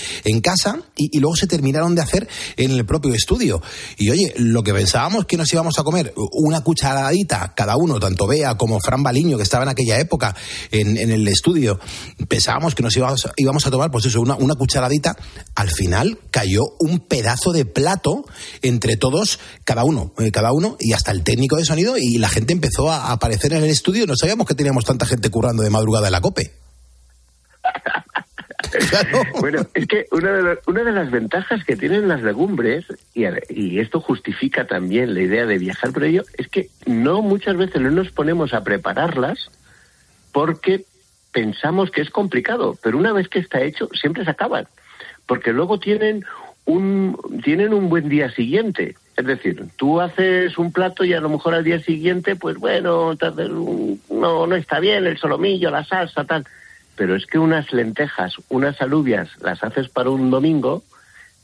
[0.43, 3.63] casa y, luego se terminaron de hacer en el propio estudio.
[3.97, 8.27] Y oye, lo que pensábamos que nos íbamos a comer, una cucharadita cada uno, tanto
[8.27, 10.37] Bea como Fran Baliño, que estaba en aquella época
[10.71, 11.81] en, el estudio,
[12.29, 15.17] pensábamos que nos íbamos, íbamos a tomar, pues eso, una cucharadita.
[15.55, 18.25] Al final cayó un pedazo de plato
[18.69, 22.29] entre todos, cada uno, eh, cada uno, y hasta el técnico de sonido, y la
[22.29, 24.07] gente empezó a aparecer en el estudio.
[24.07, 26.51] No sabíamos que teníamos tanta gente currando de madrugada en la COPE.
[29.41, 33.25] Bueno, es que una de, las- una de las ventajas que tienen las legumbres, y,
[33.49, 37.81] y esto justifica también la idea de viajar por ello, es que no muchas veces
[37.81, 39.51] no nos ponemos a prepararlas
[40.33, 40.85] porque
[41.33, 44.67] pensamos que es complicado, pero una vez que está hecho, siempre se acaban,
[45.27, 46.25] porque luego tienen
[46.67, 48.97] un, tienen un buen día siguiente.
[49.17, 53.17] Es decir, tú haces un plato y a lo mejor al día siguiente, pues bueno,
[53.49, 56.45] un- no, no está bien el solomillo, la salsa, tal.
[56.97, 60.83] Pero es que unas lentejas, unas alubias, las haces para un domingo,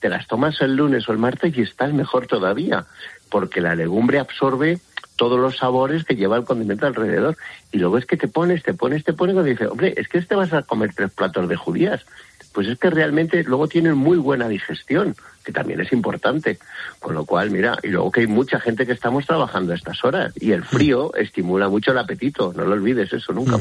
[0.01, 2.87] te las tomas el lunes o el martes y estás mejor todavía,
[3.31, 4.81] porque la legumbre absorbe
[5.17, 7.37] todos los sabores que lleva el condimento alrededor.
[7.71, 10.21] Y luego es que te pones, te pones, te pones, y dices, hombre, es que
[10.23, 12.05] te vas a comer tres platos de judías.
[12.53, 16.59] Pues es que realmente luego tienen muy buena digestión que también es importante.
[16.99, 20.05] Con lo cual, mira, y luego que hay mucha gente que estamos trabajando a estas
[20.05, 23.59] horas y el frío estimula mucho el apetito, no lo olvides eso nunca.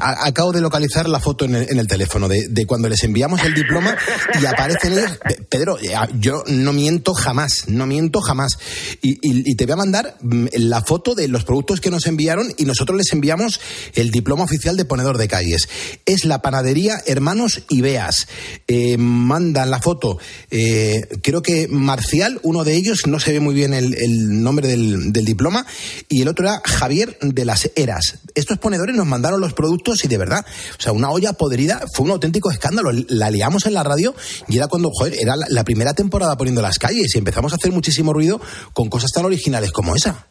[0.00, 3.96] acabo de localizar la foto en el, teléfono de, cuando les enviamos el diploma
[4.40, 5.18] y aparecen ellos.
[5.52, 5.76] Pedro,
[6.18, 8.56] yo no miento jamás, no miento jamás.
[9.02, 12.64] Y, te voy a mandar mm, la foto de los productos que nos enviaron y
[12.64, 13.60] nosotros les enviamos
[13.94, 15.68] el diploma oficial de ponedor de calles.
[16.06, 18.28] Es la panadería Hermanos Ibeas.
[18.66, 20.18] Eh, mandan la foto.
[20.50, 25.12] Eh, creo que Marcial, uno de ellos, no se ve muy bien el, nombre del,
[25.12, 25.66] diploma,
[26.08, 28.20] y el otro era Javier de las Eras.
[28.34, 30.46] Estos ponedores nos mandaron los productos y de verdad,
[30.78, 32.90] o sea, una olla podrida fue un auténtico escándalo.
[33.08, 34.14] La liamos en la radio
[34.48, 37.72] y era cuando, joder, era la primera temporada poniendo las calles y empezamos a hacer
[37.72, 38.40] muchísimo ruido
[38.72, 40.26] con cosas tan originales como esa.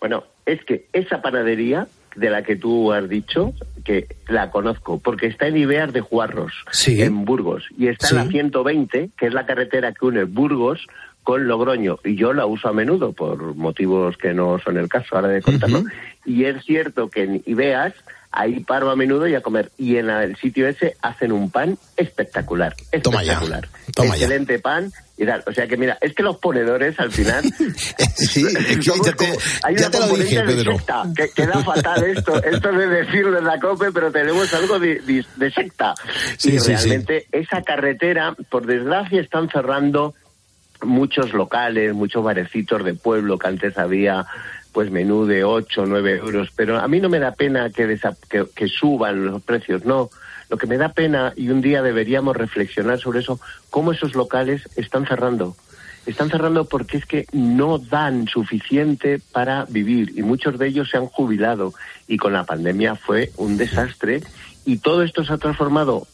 [0.00, 1.86] Bueno, es que esa panadería
[2.16, 6.52] de la que tú has dicho, que la conozco, porque está en Ibeas de Juarros,
[6.86, 10.86] en Burgos, y está en la 120, que es la carretera que une Burgos
[11.22, 15.14] con Logroño, y yo la uso a menudo por motivos que no son el caso
[15.14, 15.84] ahora de contarlo.
[16.24, 17.94] Y es cierto que en Ibeas
[18.32, 19.70] ahí paro a menudo y a comer.
[19.78, 23.68] Y en el sitio ese hacen un pan espectacular, espectacular.
[23.86, 25.44] Excelente pan y tal.
[25.46, 27.44] O sea que mira, es que los ponedores al final...
[28.16, 28.44] sí,
[28.80, 29.26] ya te,
[29.62, 30.76] hay una lo dije, Pedro.
[30.76, 35.24] Secta, que queda fatal esto, esto de decirlo en la COPE, pero tenemos algo de,
[35.54, 35.94] secta.
[36.42, 40.14] y realmente esa carretera, por desgracia, están cerrando
[40.82, 44.26] muchos locales, muchos barecitos de pueblo que antes había
[44.72, 47.98] pues menú de 8 o 9 euros, pero a mí no me da pena que,
[48.54, 50.10] que, suban los precios, no.
[50.48, 54.68] Lo que me da pena, y un día deberíamos reflexionar sobre eso, cómo esos locales
[54.76, 55.56] están cerrando.
[56.04, 60.96] Están cerrando porque es que no dan suficiente para vivir y muchos de ellos se
[60.96, 61.74] han jubilado
[62.08, 64.20] y con la pandemia fue un desastre
[64.64, 66.08] y todo esto se ha transformado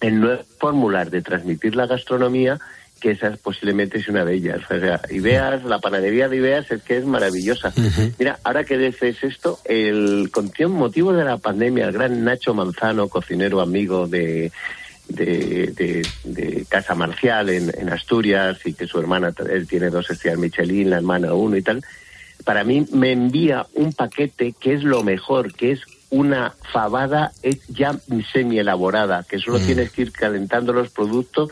[0.00, 2.58] en nuevas fórmulas de transmitir la gastronomía
[3.00, 4.60] que esa posiblemente es una de ellas.
[4.70, 7.72] O sea, Ideas, la panadería de Ideas es que es maravillosa.
[8.18, 13.08] Mira, ahora que dices esto, el con motivo de la pandemia, el gran Nacho Manzano,
[13.08, 14.52] cocinero amigo de,
[15.08, 20.38] de, de, Casa Marcial en, en, Asturias y que su hermana, él tiene dos estrellas
[20.38, 21.82] Michelin, la hermana uno y tal,
[22.44, 25.80] para mí me envía un paquete que es lo mejor, que es
[26.10, 27.32] una fabada
[27.68, 27.96] ya
[28.32, 29.66] semi elaborada, que solo mm.
[29.66, 31.50] tienes que ir calentando los productos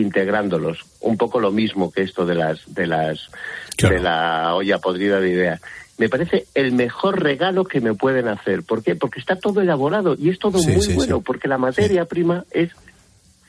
[0.00, 0.84] integrándolos.
[1.00, 3.30] Un poco lo mismo que esto de las de las
[3.78, 5.60] de la olla podrida de ideas.
[5.98, 8.62] Me parece el mejor regalo que me pueden hacer.
[8.62, 8.96] ¿Por qué?
[8.96, 12.70] Porque está todo elaborado y es todo muy bueno, porque la materia prima es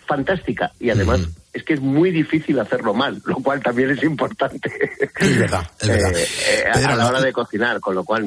[0.05, 1.21] fantástica y además
[1.53, 4.71] es que es muy difícil hacerlo mal, lo cual también es importante.
[5.19, 6.11] Es verdad, es verdad.
[6.45, 8.25] Eh, eh, a la hora de cocinar, con lo cual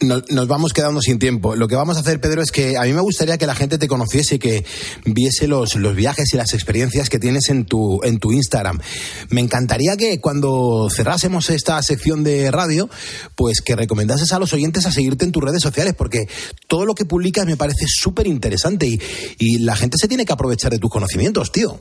[0.00, 1.56] nos vamos quedando sin tiempo.
[1.56, 3.78] Lo que vamos a hacer, Pedro, es que a mí me gustaría que la gente
[3.78, 4.64] te conociese, que
[5.04, 8.80] viese los, los viajes y las experiencias que tienes en tu, en tu Instagram.
[9.28, 12.88] Me encantaría que cuando cerrásemos esta sección de radio,
[13.34, 16.28] pues que recomendases a los oyentes a seguirte en tus redes sociales, porque
[16.66, 19.00] todo lo que publicas me parece súper interesante y,
[19.38, 21.78] y la gente se tiene que aprovechar de tus conocimientos, tío.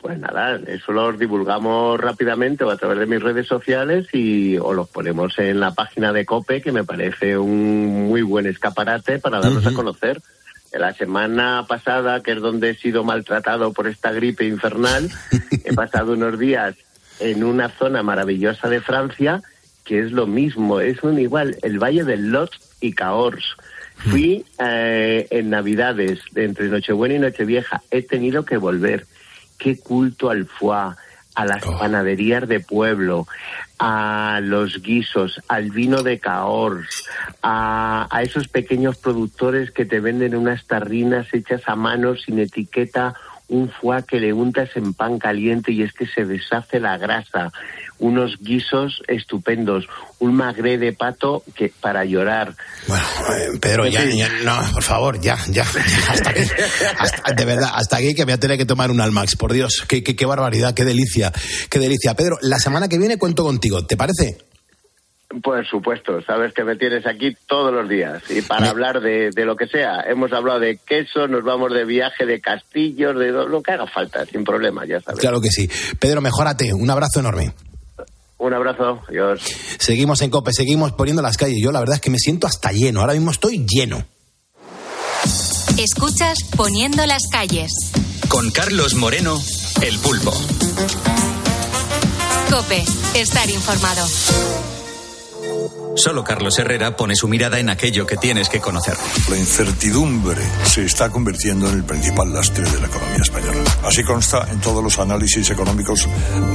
[0.00, 4.72] Pues nada, eso los divulgamos rápidamente o a través de mis redes sociales y o
[4.72, 9.40] los ponemos en la página de COPE, que me parece un muy buen escaparate para
[9.40, 10.20] darnos a conocer.
[10.72, 15.10] La semana pasada, que es donde he sido maltratado por esta gripe infernal,
[15.64, 16.76] he pasado unos días
[17.18, 19.42] en una zona maravillosa de Francia,
[19.84, 23.56] que es lo mismo, es un igual, el Valle del Lot y Cahors.
[23.96, 29.06] Fui eh, en Navidades, entre Nochebuena y Nochevieja, he tenido que volver
[29.58, 30.94] qué culto al foie,
[31.34, 31.78] a las oh.
[31.78, 33.26] panaderías de pueblo,
[33.78, 37.06] a los guisos, al vino de Cahors,
[37.42, 43.14] a, a, esos pequeños productores que te venden unas tarrinas hechas a mano sin etiqueta
[43.48, 47.50] un foie que le untas en pan caliente y es que se deshace la grasa,
[47.98, 49.86] unos guisos estupendos,
[50.18, 52.54] un magre de pato que para llorar.
[52.86, 54.04] Bueno, eh, Pedro, ya,
[54.44, 55.62] no, por favor, ya, ya,
[56.08, 56.42] hasta aquí,
[57.36, 60.02] de verdad, hasta aquí que voy a tener que tomar un Almax, por Dios, qué,
[60.02, 61.32] qué, qué barbaridad, qué delicia,
[61.70, 62.14] qué delicia.
[62.14, 64.38] Pedro, la semana que viene cuento contigo, ¿te parece?
[65.42, 69.56] Por supuesto, sabes que me tienes aquí todos los días y para hablar de, lo
[69.56, 70.00] que sea.
[70.08, 74.24] Hemos hablado de queso, nos vamos de viaje, de castillos, de lo que haga falta,
[74.24, 75.20] sin problema, ya sabes.
[75.20, 75.68] Claro que sí.
[76.00, 76.72] Pedro, mejórate.
[76.72, 77.52] Un abrazo enorme.
[78.38, 79.42] Un abrazo, adiós.
[79.78, 81.58] Seguimos en COPE, seguimos poniendo las calles.
[81.60, 84.04] Yo la verdad es que me siento hasta lleno, ahora mismo estoy lleno.
[85.76, 87.72] Escuchas Poniendo las calles.
[88.28, 89.40] Con Carlos Moreno,
[89.82, 90.32] el pulpo.
[92.50, 92.84] COPE,
[93.14, 94.06] estar informado.
[95.96, 98.96] Solo Carlos Herrera pone su mirada en aquello que tienes que conocer.
[99.28, 103.64] La incertidumbre se está convirtiendo en el principal lastre de la economía española.
[103.82, 106.06] Así consta en todos los análisis económicos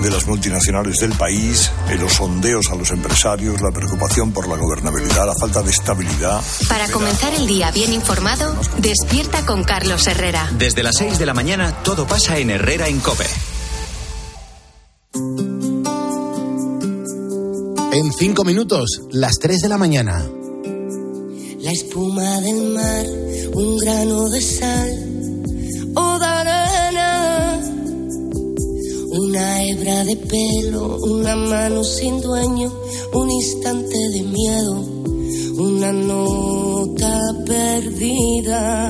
[0.02, 4.56] de las multinacionales del país, en los sondeos a los empresarios, la preocupación por la
[4.56, 6.42] gobernabilidad, la falta de estabilidad.
[6.70, 10.50] Para comenzar el día bien informado, despierta con Carlos Herrera.
[10.58, 13.26] Desde las 6 de la mañana todo pasa en Herrera en Cope.
[17.96, 20.28] En cinco minutos, las 3 de la mañana.
[21.60, 23.06] La espuma del mar,
[23.54, 24.90] un grano de sal
[25.96, 27.62] o de arena.
[29.12, 32.74] Una hebra de pelo, una mano sin dueño,
[33.14, 34.80] un instante de miedo,
[35.60, 38.90] una nota perdida.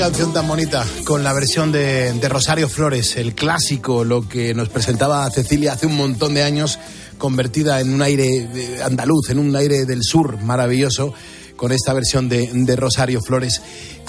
[0.00, 5.28] Canción tan bonita, con la versión de, Rosario Flores, el clásico, lo que nos presentaba
[5.30, 6.78] Cecilia hace un montón de años,
[7.18, 11.12] convertida en un aire eh, andaluz, en un aire del sur maravilloso,
[11.54, 13.60] con esta versión de Rosario Flores.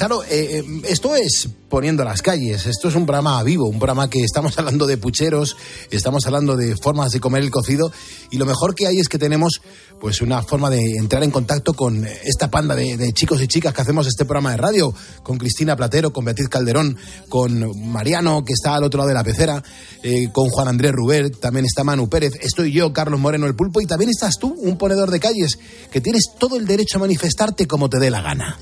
[0.01, 4.09] Claro, eh, eh, esto es poniendo las calles, esto es un programa vivo, un programa
[4.09, 5.55] que estamos hablando de pucheros,
[5.91, 7.91] estamos hablando de formas de comer el cocido
[8.31, 9.61] y lo mejor que hay es que tenemos
[9.99, 13.81] pues una forma de entrar en contacto con esta panda de, chicos y chicas que
[13.81, 14.91] hacemos este programa de radio,
[15.21, 16.97] con Cristina Platero, con Beatriz Calderón,
[17.29, 19.61] con Mariano que está al otro lado de la pecera,
[20.01, 23.81] eh, con Juan Andrés Rubert, también está Manu Pérez, estoy yo, Carlos Moreno el Pulpo
[23.81, 25.59] y también estás tú, un ponedor de calles,
[25.91, 28.57] que tienes todo el derecho a manifestarte como te dé la gana.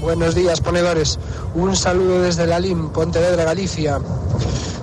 [0.00, 1.18] Buenos días, ponedores.
[1.54, 4.00] Un saludo desde la LIM, Pontevedra, Galicia.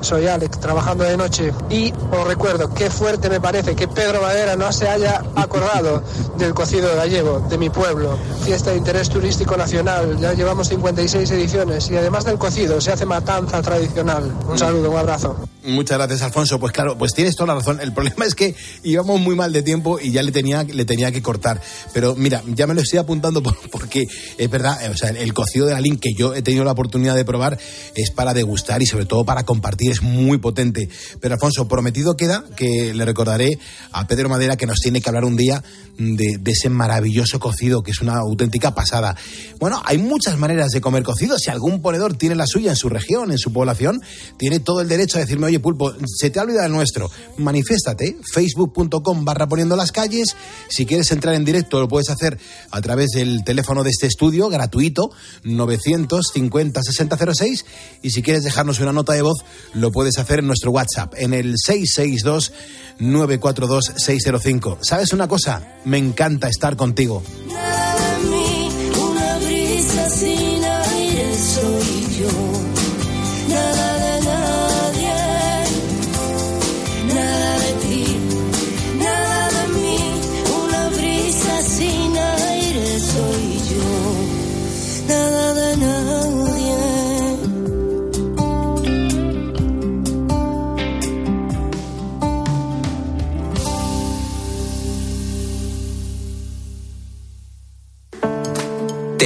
[0.02, 1.54] Soy Alex, trabajando de noche.
[1.70, 6.04] Y os recuerdo, qué fuerte me parece que Pedro Madera no se haya acordado
[6.38, 8.18] del cocido gallego, de mi pueblo.
[8.44, 10.18] Fiesta de interés turístico nacional.
[10.20, 11.90] Ya llevamos 56 ediciones.
[11.90, 14.34] Y además del cocido, se hace matanza tradicional.
[14.48, 15.38] Un saludo, un abrazo.
[15.66, 16.60] Muchas gracias, Alfonso.
[16.60, 17.80] Pues claro, pues tienes toda la razón.
[17.80, 18.54] El problema es que
[18.84, 21.62] íbamos muy mal de tiempo y ya le tenía, le tenía que cortar.
[21.94, 24.06] Pero mira, ya me lo estoy apuntando por- porque
[24.38, 26.74] es verdad, eh, o sea, el cocido de la Lin que yo he tenido la
[26.74, 27.58] oportunidad de probar
[27.96, 30.90] es para degustar y sobre todo para compartir, es muy potente.
[31.22, 33.58] Pero Alfonso, prometido queda que le recordaré
[33.94, 35.64] a Pedro Madera que nos tiene que hablar un día
[35.98, 39.16] de, de ese maravilloso cocido que es una auténtica pasada.
[39.60, 41.38] Bueno, hay muchas maneras de comer cocido.
[41.40, 44.02] Si algún ponedor tiene la suya en su región, en su población,
[44.38, 47.12] tiene todo el derecho a decirme, oye, Pulpo, se te ha olvidado el nuestro.
[47.38, 50.36] Manifiéstate, facebook.com barra poniendo las calles.
[50.68, 52.40] Si quieres entrar en directo, lo puedes hacer
[52.72, 55.12] a través del teléfono de este estudio, gratuito,
[55.44, 57.66] 950 6006.
[58.02, 61.34] Y si quieres dejarnos una nota de voz, lo puedes hacer en nuestro WhatsApp, en
[61.34, 62.52] el 662
[62.98, 64.80] 942 605.
[64.82, 65.78] ¿Sabes una cosa?
[65.86, 67.22] Me encanta estar contigo.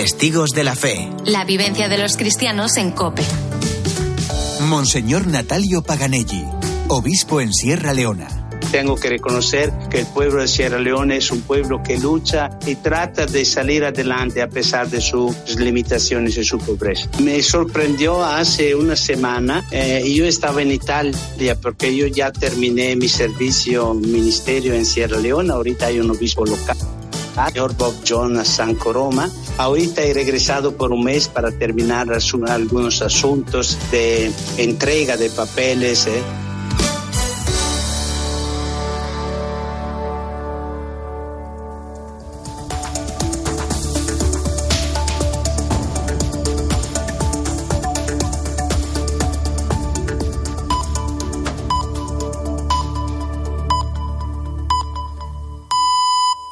[0.08, 1.10] Testigos de la Fe.
[1.26, 3.24] La vivencia de los cristianos en Cope.
[4.62, 6.46] Monseñor Natalio Paganelli,
[6.88, 8.48] obispo en Sierra Leona.
[8.72, 12.76] Tengo que reconocer que el pueblo de Sierra Leone es un pueblo que lucha y
[12.76, 17.10] trata de salir adelante a pesar de sus limitaciones y su pobreza.
[17.22, 23.10] Me sorprendió hace una semana, eh, yo estaba en Italia porque yo ya terminé mi
[23.10, 26.78] servicio ministerio en Sierra Leona, ahorita hay un obispo local.
[27.46, 29.30] Señor Bob Jonas San Coroma.
[29.58, 32.08] Ahorita he regresado por un mes para terminar
[32.48, 36.08] algunos asuntos de entrega de papeles.
[36.08, 36.22] eh.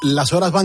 [0.07, 0.53] Las horas van